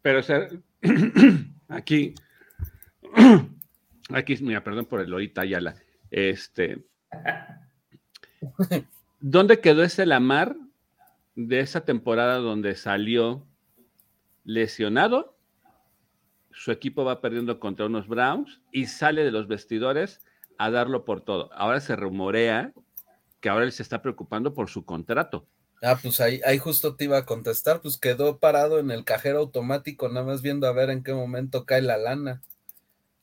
[0.00, 0.48] Pero, o sea,
[1.68, 2.14] aquí,
[4.08, 5.76] aquí, mira, perdón por el Lorita Ayala,
[6.10, 6.84] este,
[9.20, 10.56] ¿dónde quedó ese Lamar
[11.36, 13.46] de esa temporada donde salió
[14.44, 15.36] lesionado,
[16.50, 20.20] su equipo va perdiendo contra unos Browns y sale de los vestidores
[20.58, 21.52] a darlo por todo.
[21.52, 22.72] Ahora se rumorea
[23.40, 25.46] que ahora él se está preocupando por su contrato.
[25.82, 29.40] Ah, pues ahí, ahí justo te iba a contestar, pues quedó parado en el cajero
[29.40, 32.40] automático, nada más viendo a ver en qué momento cae la lana.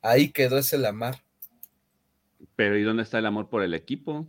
[0.02, 1.24] Ahí quedó ese Lamar.
[2.56, 4.28] Pero ¿y dónde está el amor por el equipo?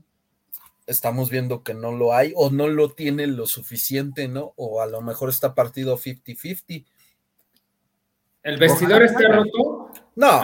[0.90, 4.54] Estamos viendo que no lo hay o no lo tiene lo suficiente, ¿no?
[4.56, 6.84] O a lo mejor está partido 50-50.
[8.42, 9.90] ¿El vestidor está roto?
[10.16, 10.42] No,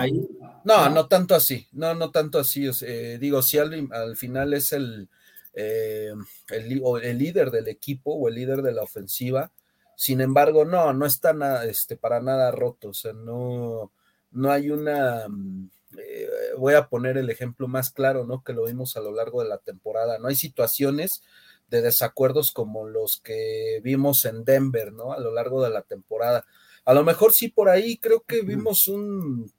[0.64, 2.68] no, no tanto así, no, no tanto así.
[2.82, 5.08] Eh, digo, si al, al, final es el,
[5.54, 6.12] eh,
[6.50, 9.50] el, el, líder del equipo o el líder de la ofensiva,
[9.96, 13.90] sin embargo, no, no está nada, este, para nada roto, o sea, no,
[14.30, 16.28] no hay una, mm, eh,
[16.58, 18.42] voy a poner el ejemplo más claro, ¿no?
[18.42, 21.22] Que lo vimos a lo largo de la temporada, no hay situaciones
[21.68, 25.12] de desacuerdos como los que vimos en Denver, ¿no?
[25.12, 26.44] A lo largo de la temporada.
[26.84, 29.52] A lo mejor sí por ahí creo que vimos un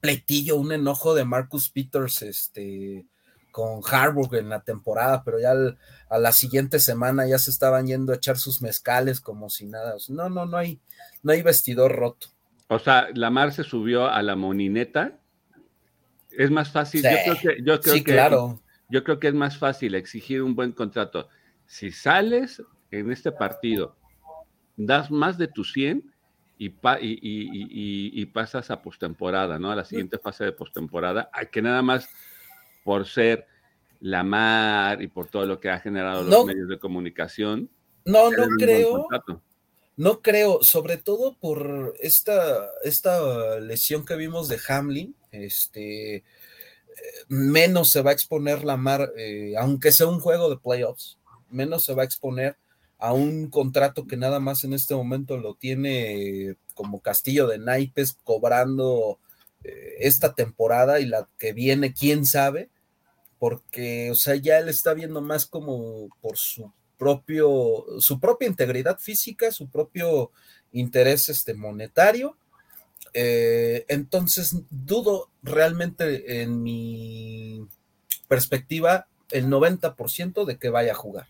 [0.00, 3.06] pleitillo, un enojo de Marcus Peters, este,
[3.50, 5.52] con Harburg en la temporada, pero ya
[6.08, 9.96] a la siguiente semana ya se estaban yendo a echar sus mezcales como si nada.
[10.08, 10.80] no, no, no hay,
[11.22, 12.28] no hay vestidor roto.
[12.68, 15.19] O sea, Lamar se subió a la monineta.
[16.36, 17.02] Es más fácil.
[17.02, 18.60] Yo creo que, yo creo sí, claro.
[18.88, 21.28] Yo creo que es más fácil exigir un buen contrato.
[21.66, 23.96] Si sales en este partido,
[24.76, 26.12] das más de tu 100
[26.58, 29.70] y, y, y, pasas a postemporada, ¿no?
[29.70, 32.08] A la siguiente fase de postemporada, que nada más
[32.84, 33.46] por ser
[34.00, 37.70] Lamar y por todo lo que ha generado los medios de comunicación.
[38.04, 39.06] No, no creo.
[40.00, 46.24] No creo, sobre todo por esta, esta lesión que vimos de Hamlin, este,
[47.28, 51.18] menos se va a exponer la mar, eh, aunque sea un juego de playoffs,
[51.50, 52.56] menos se va a exponer
[52.96, 58.16] a un contrato que nada más en este momento lo tiene como castillo de naipes
[58.24, 59.18] cobrando
[59.64, 62.70] eh, esta temporada y la que viene, quién sabe,
[63.38, 68.98] porque, o sea, ya él está viendo más como por su propio, su propia integridad
[68.98, 70.32] física, su propio
[70.72, 72.36] interés este, monetario.
[73.14, 77.66] Eh, entonces, dudo realmente en mi
[78.28, 81.26] perspectiva el 90% de que vaya a jugar.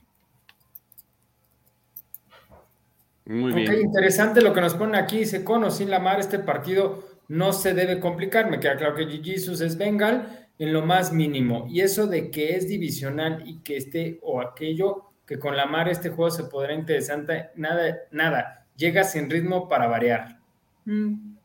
[3.26, 3.80] Muy bien.
[3.80, 7.74] interesante lo que nos pone aquí, dice Cono, sin la mar, este partido no se
[7.74, 8.50] debe complicar.
[8.50, 11.68] Me queda claro que Jesus es Bengal en lo más mínimo.
[11.70, 15.88] Y eso de que es divisional y que esté o aquello que con la mar
[15.88, 20.40] este juego se podrá interesante, nada, nada, llega sin ritmo para variar.
[20.84, 21.36] Mm.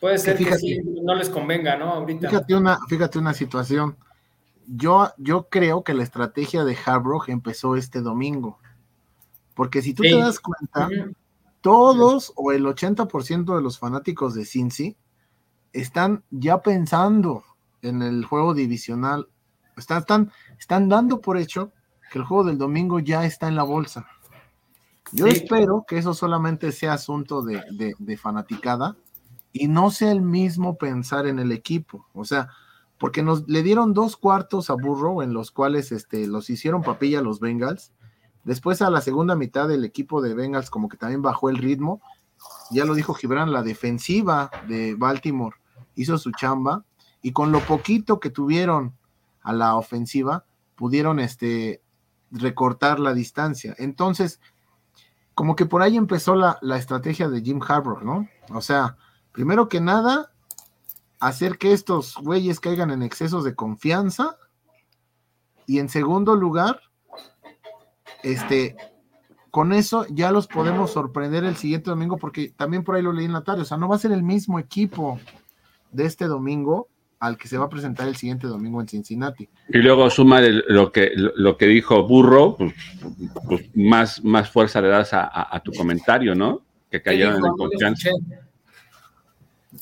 [0.00, 1.92] Puede ser que, sí, no les convenga, ¿no?
[1.92, 2.28] Ahorita.
[2.28, 3.96] Fíjate una, fíjate una situación.
[4.66, 8.58] Yo, yo creo que la estrategia de Harbrook empezó este domingo.
[9.54, 10.88] Porque si tú te das cuenta,
[11.60, 14.96] todos o el 80% de los fanáticos de Cincy
[15.72, 17.44] están ya pensando
[17.80, 19.28] en el juego divisional.
[19.76, 21.72] Están, están, están dando por hecho
[22.10, 24.06] que el juego del domingo ya está en la bolsa.
[25.12, 27.62] Yo espero que eso solamente sea asunto de,
[27.98, 28.96] de, fanaticada
[29.52, 32.06] y no sea el mismo pensar en el equipo.
[32.12, 32.50] O sea,
[32.98, 37.22] porque nos le dieron dos cuartos a Burrow en los cuales este, los hicieron papilla
[37.22, 37.92] los Bengals.
[38.44, 42.02] Después a la segunda mitad del equipo de Bengals como que también bajó el ritmo.
[42.70, 45.56] Ya lo dijo Gibran, la defensiva de Baltimore
[45.94, 46.84] hizo su chamba
[47.22, 48.94] y con lo poquito que tuvieron
[49.42, 50.44] a la ofensiva
[50.76, 51.82] pudieron este,
[52.30, 53.74] recortar la distancia.
[53.78, 54.40] Entonces,
[55.34, 58.28] como que por ahí empezó la, estrategia de Jim Harbour, ¿no?
[58.50, 58.96] O sea,
[59.32, 60.32] primero que nada,
[61.20, 64.36] hacer que estos güeyes caigan en excesos de confianza.
[65.66, 66.80] Y en segundo lugar,
[68.22, 68.76] este,
[69.50, 73.26] con eso ya los podemos sorprender el siguiente domingo, porque también por ahí lo leí
[73.26, 75.20] en la tarde, o sea, no va a ser el mismo equipo
[75.92, 76.88] de este domingo
[77.20, 79.48] al que se va a presentar el siguiente domingo en Cincinnati.
[79.68, 82.74] Y luego suma lo, que, lo que dijo Burro, pues,
[83.46, 86.62] pues, más, más fuerza le das a, tu comentario, ¿no?
[86.90, 88.10] Que cayeron en confianza.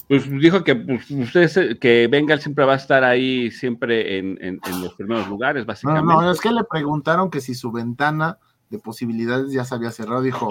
[0.09, 4.61] Pues dijo que pues, ustedes, que Bengal siempre va a estar ahí, siempre en, en,
[4.83, 6.07] los primeros lugares, básicamente.
[6.07, 8.39] No, no, es que le preguntaron que si su ventana
[8.71, 10.51] de posibilidades ya se había cerrado, dijo,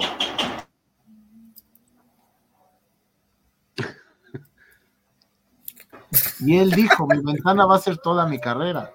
[6.39, 8.91] Y él dijo, mi ventana va a ser toda mi carrera.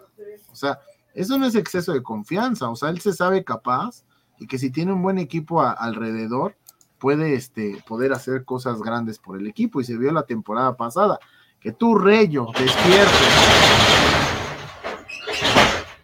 [0.53, 0.81] O sea,
[1.15, 4.05] eso no es exceso de confianza, o sea, él se sabe capaz
[4.39, 6.57] y que si tiene un buen equipo alrededor,
[6.99, 11.19] puede este, poder hacer cosas grandes por el equipo y se vio la temporada pasada.
[11.59, 13.29] Que tú, Reyo, despiertes.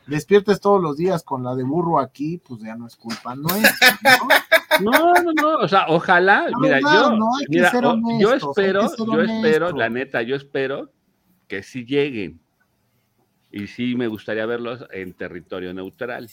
[0.06, 3.98] Despiertes todos los días con la de burro aquí, pues ya no es culpa nuestra,
[4.02, 4.28] ¿no?
[4.78, 7.16] No, no, no, o sea, ojalá, mira, yo,
[7.48, 7.72] mira,
[8.20, 10.90] yo espero, yo espero, la neta, yo espero
[11.48, 12.40] que sí lleguen.
[13.50, 16.28] Y sí me gustaría verlos en territorio neutral.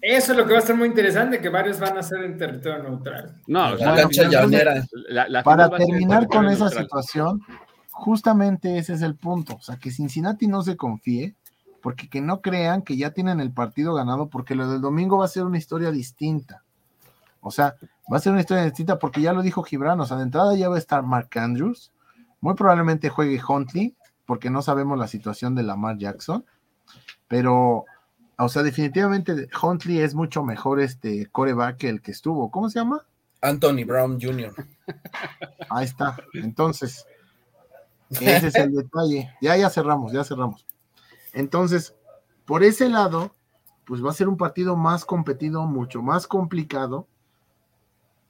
[0.00, 2.38] Eso es lo que va a ser muy interesante, que varios van a ser en
[2.38, 3.34] territorio neutral.
[3.48, 7.40] No, la, Para terminar con esa situación,
[7.90, 9.56] justamente ese es el punto.
[9.56, 11.34] O sea, que Cincinnati no se confíe,
[11.82, 15.24] porque que no crean que ya tienen el partido ganado, porque lo del domingo va
[15.24, 16.62] a ser una historia distinta.
[17.40, 17.74] O sea,
[18.12, 20.54] va a ser una historia distinta porque ya lo dijo Gibran, o sea, de entrada
[20.56, 21.92] ya va a estar Mark Andrews,
[22.40, 26.44] muy probablemente juegue Huntley, porque no sabemos la situación de Lamar Jackson,
[27.28, 27.84] pero,
[28.38, 32.50] o sea, definitivamente Huntley es mucho mejor este coreback que el que estuvo.
[32.50, 33.04] ¿Cómo se llama?
[33.40, 34.54] Anthony Brown Jr.
[35.70, 36.16] Ahí está.
[36.34, 37.06] Entonces,
[38.10, 39.34] ese es el detalle.
[39.40, 40.66] Ya, ya cerramos, ya cerramos.
[41.32, 41.94] Entonces,
[42.44, 43.32] por ese lado,
[43.84, 47.06] pues va a ser un partido más competido, mucho más complicado.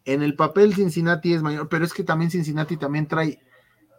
[0.05, 3.41] En el papel Cincinnati es mayor, pero es que también Cincinnati también trae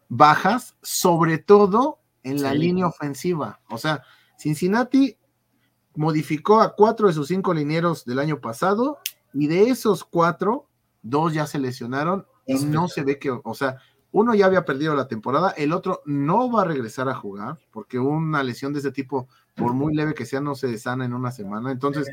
[0.10, 3.62] bajas, sobre todo en la línea ofensiva.
[3.70, 4.03] O sea,
[4.38, 5.18] Cincinnati
[5.95, 8.97] modificó a cuatro de sus cinco linieros del año pasado
[9.34, 10.68] y de esos cuatro,
[11.01, 13.78] dos ya se lesionaron y no se ve que, o sea,
[14.12, 17.99] uno ya había perdido la temporada, el otro no va a regresar a jugar porque
[17.99, 21.32] una lesión de ese tipo, por muy leve que sea, no se desana en una
[21.32, 21.72] semana.
[21.72, 22.10] Entonces,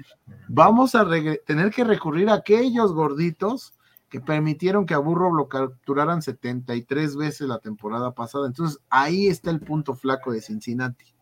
[0.49, 1.07] vamos a
[1.47, 3.73] tener que recurrir a aquellos gorditos
[4.09, 8.47] que permitieron que a Burro lo capturaran 73 veces la temporada pasada.
[8.47, 11.15] Entonces, ahí está el punto flaco de Cincinnati.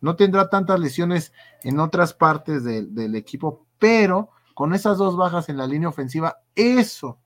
[0.00, 5.56] No tendrá tantas lesiones en otras partes del equipo, pero con esas dos bajas en
[5.56, 7.20] la línea ofensiva, eso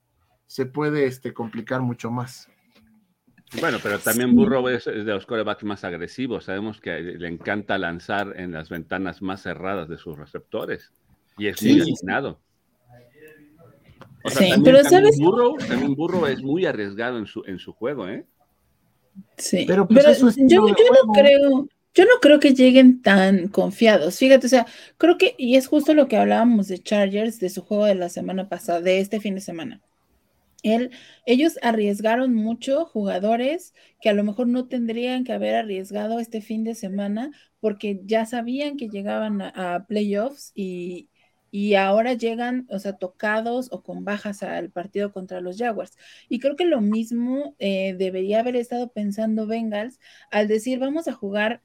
[0.46, 2.48] se puede este, complicar mucho más.
[3.60, 6.44] Bueno, pero también Burrow es, de los corebacks más agresivos.
[6.44, 10.92] Sabemos que le encanta lanzar en las ventanas más cerradas de sus receptores
[11.36, 11.80] y es muy
[14.24, 14.56] asignado.
[14.56, 15.18] sí, pero sabes.
[15.18, 18.24] Burrow, también Burrow es muy arriesgado en su, en su juego, ¿eh?
[19.36, 21.68] Sí, pero, pues, yo, yo no creo.
[21.94, 24.16] Yo no creo que lleguen tan confiados.
[24.16, 24.66] Fíjate, o sea,
[24.96, 28.08] creo que, y es justo lo que hablábamos de Chargers, de su juego de la
[28.08, 29.82] semana pasada, de este fin de semana
[31.26, 36.62] ellos arriesgaron mucho jugadores que a lo mejor no tendrían que haber arriesgado este fin
[36.64, 41.08] de semana porque ya sabían que llegaban a, playoffs y,
[41.74, 45.96] ahora llegan, o sea, tocados o con bajas al partido contra los Jaguars.
[46.28, 50.00] Y creo que lo mismo eh, debería haber estado pensando Bengals
[50.30, 51.62] al decir, vamos a jugar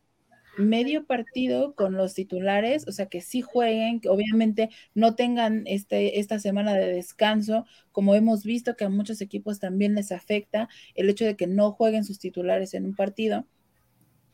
[0.58, 6.20] medio partido con los titulares, o sea, que sí jueguen, que obviamente no tengan este,
[6.20, 11.10] esta semana de descanso, como hemos visto que a muchos equipos también les afecta el
[11.10, 13.46] hecho de que no jueguen sus titulares en un partido.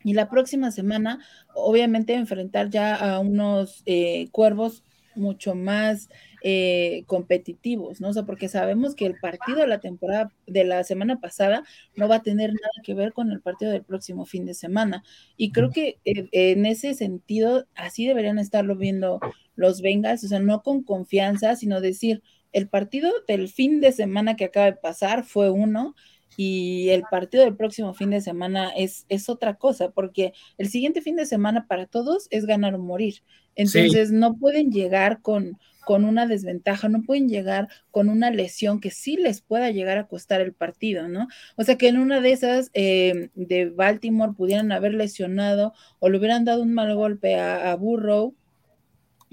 [0.04, 1.20] Y la próxima semana,
[1.56, 4.84] obviamente, enfrentar ya a unos eh, cuervos
[5.16, 6.10] mucho más
[6.42, 8.10] eh, competitivos, ¿no?
[8.10, 11.64] O sea, porque sabemos que el partido de la temporada de la semana pasada
[11.96, 15.04] no va a tener nada que ver con el partido del próximo fin de semana.
[15.38, 19.20] Y creo que eh, en ese sentido, así deberían estarlo viendo
[19.56, 24.36] los Bengals, o sea, no con confianza, sino decir, el partido del fin de semana
[24.36, 25.96] que acaba de pasar fue uno,
[26.38, 31.02] y el partido del próximo fin de semana es, es otra cosa, porque el siguiente
[31.02, 33.24] fin de semana para todos es ganar o morir.
[33.56, 38.90] Entonces no pueden llegar con, con una desventaja, no pueden llegar con una lesión que
[38.90, 41.28] sí les pueda llegar a costar el partido, ¿no?
[41.56, 46.18] O sea que en una de esas eh, de Baltimore pudieran haber lesionado o le
[46.18, 48.36] hubieran dado un mal golpe a, a Burrow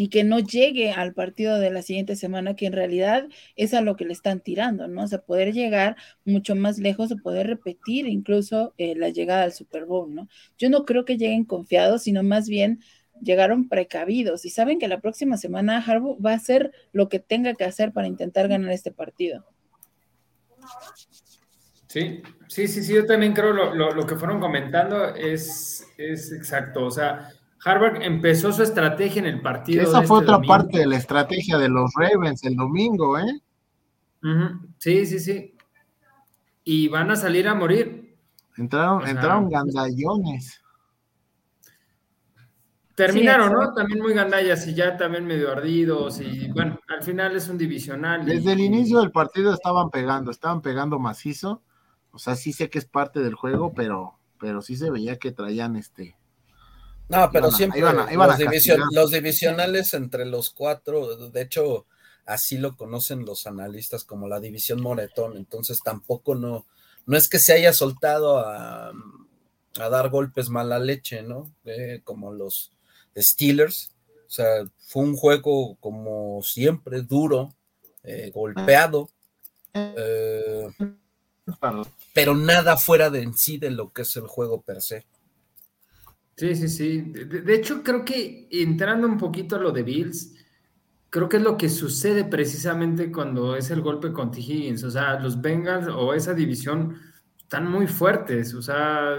[0.01, 3.82] y que no llegue al partido de la siguiente semana, que en realidad es a
[3.82, 5.03] lo que le están tirando, ¿no?
[5.03, 5.94] O sea, poder llegar
[6.24, 10.26] mucho más lejos o poder repetir incluso eh, la llegada al Super Bowl, ¿no?
[10.57, 12.80] Yo no creo que lleguen confiados, sino más bien
[13.20, 17.53] llegaron precavidos y saben que la próxima semana Harbaugh va a hacer lo que tenga
[17.53, 19.44] que hacer para intentar ganar este partido.
[21.88, 26.86] Sí, sí, sí, sí, yo también creo lo, lo, que fueron comentando es, es exacto,
[26.86, 27.28] o sea,
[27.64, 29.82] Harvard empezó su estrategia en el partido.
[29.82, 33.40] Esa fue este otra parte de la estrategia de los Ravens el domingo, ¿eh?
[34.78, 35.54] Sí, sí, sí.
[36.64, 38.16] Y van a salir a morir.
[38.56, 40.61] Entraron, entraron gandallones.
[42.94, 43.72] Terminaron, ¿no?
[43.72, 48.26] También muy gandallas y ya también medio ardidos y bueno, al final es un divisional.
[48.26, 51.62] Desde el inicio del partido estaban pegando, estaban pegando macizo.
[52.11, 55.32] O sea, sí sé que es parte del juego, pero, pero sí se veía que
[55.32, 56.19] traían este.
[57.11, 57.82] No, pero siempre
[58.92, 61.86] los, divisionales entre los cuatro, de hecho,
[62.24, 66.66] así lo conocen los analistas como la división Moretón, entonces tampoco no,
[67.06, 68.92] no es que se haya soltado a,
[69.78, 71.52] a dar golpes mala leche, ¿no?
[71.64, 72.72] Eh, como los,
[73.16, 73.92] Steelers.
[74.26, 77.54] O sea, fue un juego como siempre, duro,
[78.04, 79.11] eh, golpeado,
[79.74, 80.68] eh,
[82.14, 85.04] pero nada fuera de en sí de lo que es el juego per se.
[86.41, 87.01] Sí, sí, sí.
[87.03, 90.34] De, hecho, creo que entrando un poquito a lo de Bills,
[91.11, 94.41] creo que es lo que sucede precisamente cuando es el golpe con T.
[94.41, 94.82] Higgins.
[94.84, 96.97] O sea, los Bengals o esa división
[97.36, 99.18] están muy fuertes, o sea,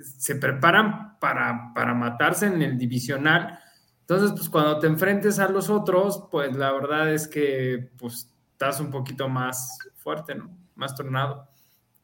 [0.00, 3.58] se preparan para, para matarse en el divisional.
[4.00, 8.80] Entonces, pues cuando te enfrentes a los otros, pues la verdad es que pues estás
[8.80, 10.56] un poquito más fuerte, ¿no?
[10.76, 11.48] Más tornado,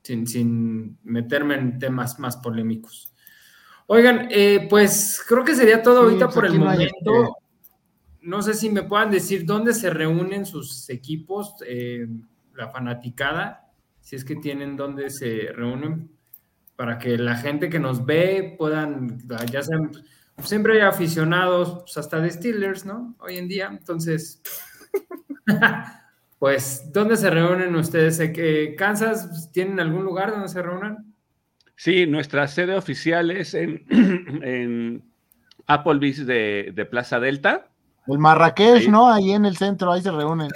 [0.03, 3.08] sin, sin meterme en temas más polémicos.
[3.91, 7.37] Oigan, eh, pues creo que sería todo ahorita pues por el momento.
[8.21, 12.07] No sé si me puedan decir dónde se reúnen sus equipos, eh,
[12.55, 13.69] la fanaticada
[14.09, 16.09] si es que tienen donde se reúnen
[16.77, 19.19] para que la gente que nos ve puedan,
[19.53, 19.91] ya sean,
[20.43, 23.15] siempre hay aficionados, pues, hasta de Steelers, ¿no?
[23.19, 24.41] Hoy en día, entonces,
[26.39, 28.19] pues, ¿dónde se reúnen ustedes?
[28.31, 31.08] que ¿Kansas tienen algún lugar donde se reúnan?
[31.79, 33.87] Sí, nuestra sede oficial es en,
[34.43, 35.05] en
[35.69, 37.69] Applebee's de, de, Plaza Delta.
[38.09, 39.09] El Marrakech, ¿no?
[39.09, 40.51] Ahí en el centro, ahí se reúnen.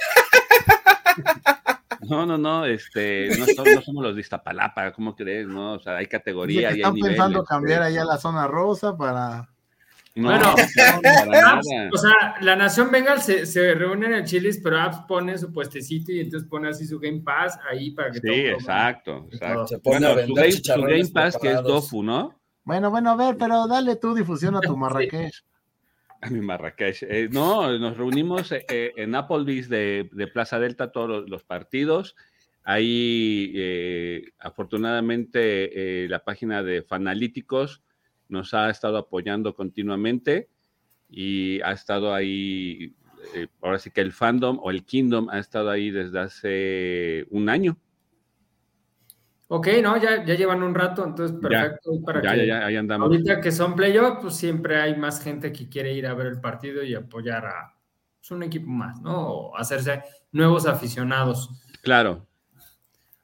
[2.09, 3.45] No, no, no, este, no,
[3.81, 5.47] somos, los de Iztapalapa, ¿cómo crees?
[5.47, 6.71] No, o sea, hay categoría.
[6.71, 9.49] y están pensando cambiar allá la zona rosa para.
[10.15, 10.53] Bueno,
[11.93, 15.51] o sea, la Nación Bengal se, se, reúne en el Chilis, pero Apps pone su
[15.51, 19.67] puestecito y entonces pone así su Game Pass ahí para que Sí, exacto, exacto.
[19.67, 22.39] Se pone a su, Game, Pass que es Dofu, ¿no?
[22.63, 25.33] Bueno, bueno, a ver, pero dale tu difusión a tu Marrakech.
[26.21, 27.03] A mi Marrakech.
[27.03, 32.15] Eh, no, nos reunimos eh, eh, en Applebee's de, de, Plaza Delta todos los, partidos.
[32.63, 37.83] Ahí, afortunadamente, la página de Fanalíticos
[38.33, 40.49] nos ha estado apoyando continuamente
[41.07, 42.93] y ha estado ahí,
[43.61, 47.77] ahora sí que el fandom o el kingdom ha estado ahí desde hace un año.
[49.47, 51.93] Ok, no, ya, ya llevan un rato, entonces perfecto.
[51.93, 53.05] Ya, para que, ya, ahí andamos.
[53.05, 56.41] Ahorita que son playoffs, pues siempre hay más gente que quiere ir a ver el
[56.41, 57.75] partido y apoyar a
[58.19, 59.27] pues, un equipo más, ¿no?
[59.27, 61.51] O hacerse nuevos aficionados.
[61.83, 62.25] Claro.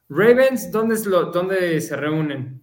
[0.07, 2.62] Ravens, ¿dónde, es lo, dónde se reúnen?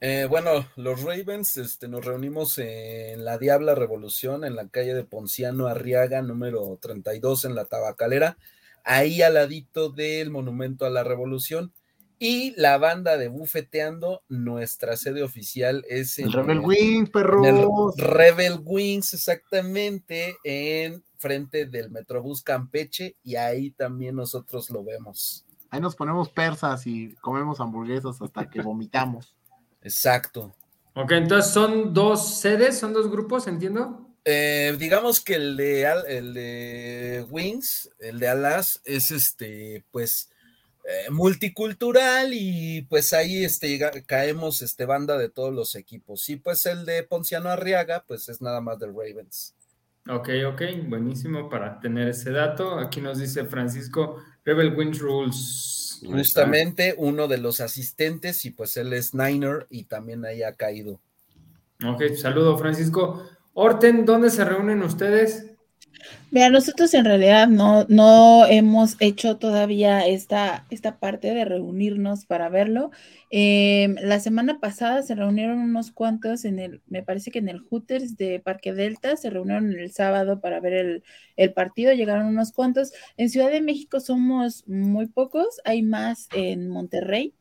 [0.00, 5.02] Eh, bueno, los Ravens este, nos reunimos en la Diabla Revolución, en la calle de
[5.02, 8.38] Ponciano Arriaga, número 32, en la Tabacalera,
[8.84, 11.72] ahí al ladito del Monumento a la Revolución.
[12.20, 17.92] Y la banda de Bufeteando, nuestra sede oficial es en Rebel Wings, perro.
[17.96, 25.44] Rebel Wings, exactamente, en frente del Metrobús Campeche, y ahí también nosotros lo vemos.
[25.70, 29.37] Ahí nos ponemos persas y comemos hamburguesas hasta que vomitamos.
[29.82, 30.54] Exacto.
[30.94, 34.08] Ok, entonces son dos sedes, son dos grupos, entiendo.
[34.24, 40.28] Eh, digamos que el de, el de Wings, el de Alas, es este, pues
[40.84, 46.28] eh, multicultural y pues ahí este, caemos este, banda de todos los equipos.
[46.30, 49.54] Y pues el de Ponciano Arriaga, pues es nada más del Ravens.
[50.08, 52.78] Ok, ok, buenísimo para tener ese dato.
[52.78, 55.67] Aquí nos dice Francisco, Rebel Wings Rules.
[56.06, 61.00] Justamente uno de los asistentes y pues él es Niner y también ahí ha caído.
[61.84, 63.22] Ok, saludo Francisco.
[63.54, 65.46] Orten, ¿dónde se reúnen ustedes?
[66.30, 72.48] Mira, nosotros en realidad no, no hemos hecho todavía esta, esta parte de reunirnos para
[72.50, 72.90] verlo.
[73.30, 77.60] Em, la semana pasada se reunieron unos cuantos en el, me parece que en el
[77.60, 81.04] Hooters de Parque Delta, se reunieron el sábado para ver el,
[81.36, 82.92] el partido, llegaron unos cuantos.
[83.16, 87.34] En Ciudad de México somos muy pocos, hay más en Monterrey.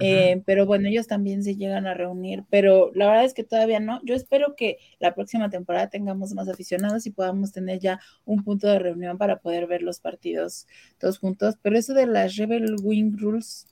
[0.00, 3.80] Eh, pero bueno, ellos también se llegan a reunir, pero la verdad es que todavía
[3.80, 4.00] no.
[4.04, 8.66] Yo espero que la próxima temporada tengamos más aficionados y podamos tener ya un punto
[8.66, 10.66] de reunión para poder ver los partidos
[10.98, 11.56] todos juntos.
[11.62, 13.66] Pero eso de las Rebel Wing Rules.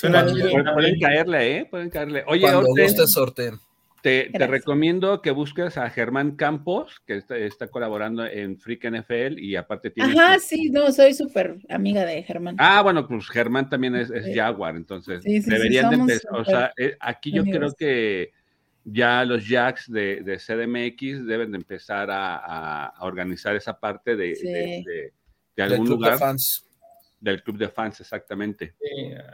[0.00, 1.64] pueden, caerle, ¿eh?
[1.70, 2.24] Pueden caerle.
[2.26, 3.60] Oye, Cuando guste sorteo.
[4.02, 9.90] Te, recomiendo que busques a Germán Campos, que está, colaborando en Freak NFL y aparte
[9.90, 10.20] tiene.
[10.20, 12.56] Ajá, sí, no, soy súper amiga de Germán.
[12.58, 16.34] Ah, bueno, pues Germán también es, Jaguar, entonces deberían de empezar.
[16.34, 18.32] O sea, eh, aquí yo creo que
[18.82, 25.12] ya los Jacks de, CDMX deben de empezar a, organizar esa parte de,
[25.54, 26.14] de, algún club lugar.
[26.14, 26.66] De fans.
[27.20, 28.74] Del club de fans, exactamente.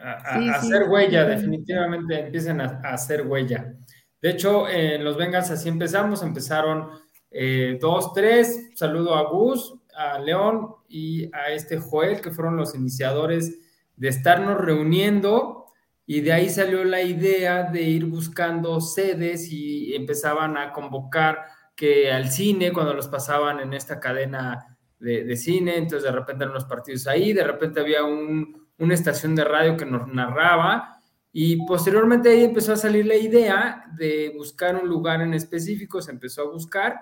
[0.03, 3.75] a, hacer huella, definitivamente empiecen a hacer huella.
[4.21, 6.89] De hecho, en los Bengals así empezamos, empezaron
[7.31, 12.75] eh, dos, tres, saludo a Gus, a León y a este Joel, que fueron los
[12.75, 13.59] iniciadores
[13.97, 15.67] de estarnos reuniendo.
[16.07, 21.45] Y de ahí salió la idea de ir buscando sedes y empezaban a convocar
[21.77, 26.55] que al cine, cuando los pasaban en esta cadena de, cine, entonces de repente eran
[26.55, 30.98] los partidos ahí, de repente había una estación de radio que nos narraba
[31.33, 36.13] y posteriormente ahí empezó a salir la idea de buscar un lugar en específico, se
[36.13, 36.99] empezó a buscar.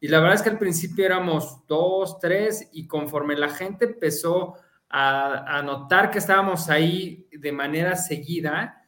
[0.00, 4.54] Y la verdad es que al principio éramos dos, tres, y conforme la gente empezó
[4.88, 8.82] a, notar que estábamos ahí de manera seguida,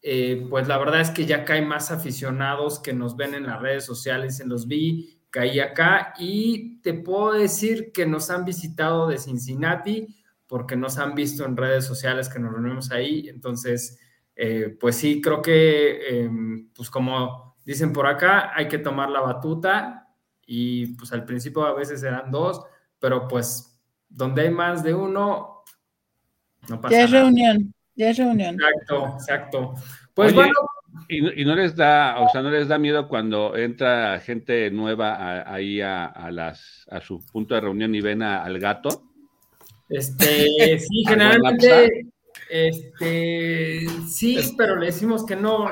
[0.00, 3.60] eh, pues la verdad es que ya hay más aficionados que nos ven en las
[3.60, 9.08] redes sociales, en los vi, caí acá y te puedo decir que nos han visitado
[9.08, 10.06] de Cincinnati
[10.46, 13.98] porque nos han visto en redes sociales que nos reunimos ahí, entonces,
[14.34, 19.20] eh, pues sí, creo que, em, pues como dicen por acá, hay que tomar la
[19.20, 20.08] batuta
[20.46, 22.64] y pues al principio a veces eran dos,
[22.98, 25.62] pero pues donde hay más de uno,
[26.68, 28.54] no pasa ya es reunión, ya es reunión.
[28.54, 29.74] Exacto, exacto.
[30.14, 30.52] Pues bueno.
[31.08, 35.80] Y, no les da, o sea, no les da miedo cuando entra gente nueva ahí
[35.80, 39.02] a, las, a su punto de reunión y ven al gato.
[39.88, 42.06] Este, sí, generalmente,
[42.52, 45.70] este, sí, pero le decimos que no,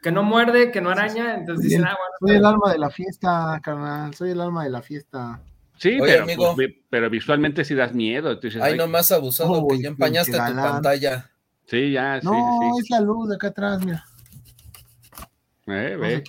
[0.00, 2.14] que no muerde, que no araña, entonces dicen, ah, bueno.
[2.20, 5.40] Soy el alma de la fiesta, carnal, soy el alma de la fiesta.
[5.78, 8.38] Sí, pero, pues, pero, visualmente sí das miedo.
[8.60, 11.28] Ay, no más abusado, que ya empañaste tu pantalla.
[11.66, 12.26] Sí, ya, sí.
[12.28, 14.04] No, es la luz de acá atrás, mira.
[15.66, 16.22] Eh, ve.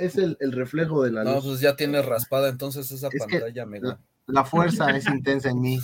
[0.00, 1.34] Es el, el, reflejo de la luz.
[1.34, 3.96] No, pues ya tienes raspada entonces esa pantalla, amigo.
[4.26, 5.78] La, fuerza es intensa en mí.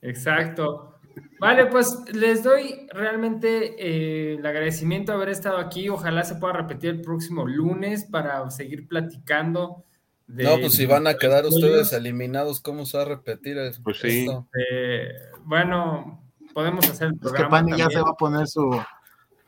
[0.00, 0.97] Exacto.
[1.40, 5.88] Vale, pues les doy realmente eh, el agradecimiento de haber estado aquí.
[5.88, 9.84] Ojalá se pueda repetir el próximo lunes para seguir platicando.
[10.26, 13.56] no, pues si van a quedar ustedes eliminados, ¿cómo se va a repetir?
[13.82, 14.26] Pues sí.
[14.70, 15.08] Eh,
[15.44, 16.22] bueno,
[16.52, 17.60] podemos hacer el programa.
[17.60, 18.80] Es que ya se va a poner su.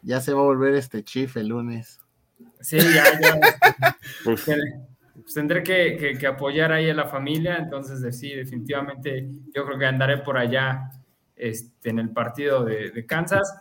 [0.03, 2.01] Ya se va a volver este chief el lunes.
[2.61, 3.41] Sí, ya, ya.
[4.25, 4.49] pues,
[5.31, 10.19] pues tendré que, apoyar ahí a la familia, entonces sí, definitivamente yo creo que andaré
[10.19, 10.91] por allá
[11.41, 13.55] este, en el partido de, Kansas,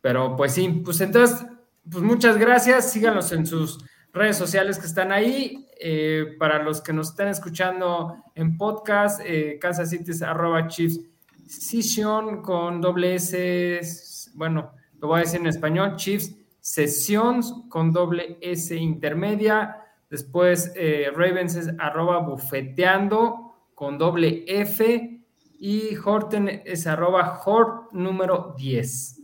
[0.00, 1.46] pero pues sí, pues entonces,
[1.90, 6.92] pues muchas gracias, síganos en sus redes sociales que están ahí, eh, para los que
[6.92, 11.00] nos están escuchando en podcast, eh, Kansas City es arroba Chiefs
[11.46, 18.38] Session con doble S, bueno, lo voy a decir en español, Chiefs Session con doble
[18.40, 25.15] S intermedia, Después eh, Ravens es arroba bufeteando con doble F
[25.58, 29.20] y Horten es arroba Hort número 10.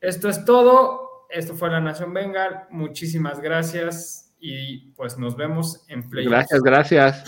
[0.00, 1.26] Esto es todo.
[1.30, 2.66] Esto fue La Nación Bengal.
[2.70, 6.26] Muchísimas gracias y pues nos vemos en Play.
[6.26, 7.24] Gracias, gracias.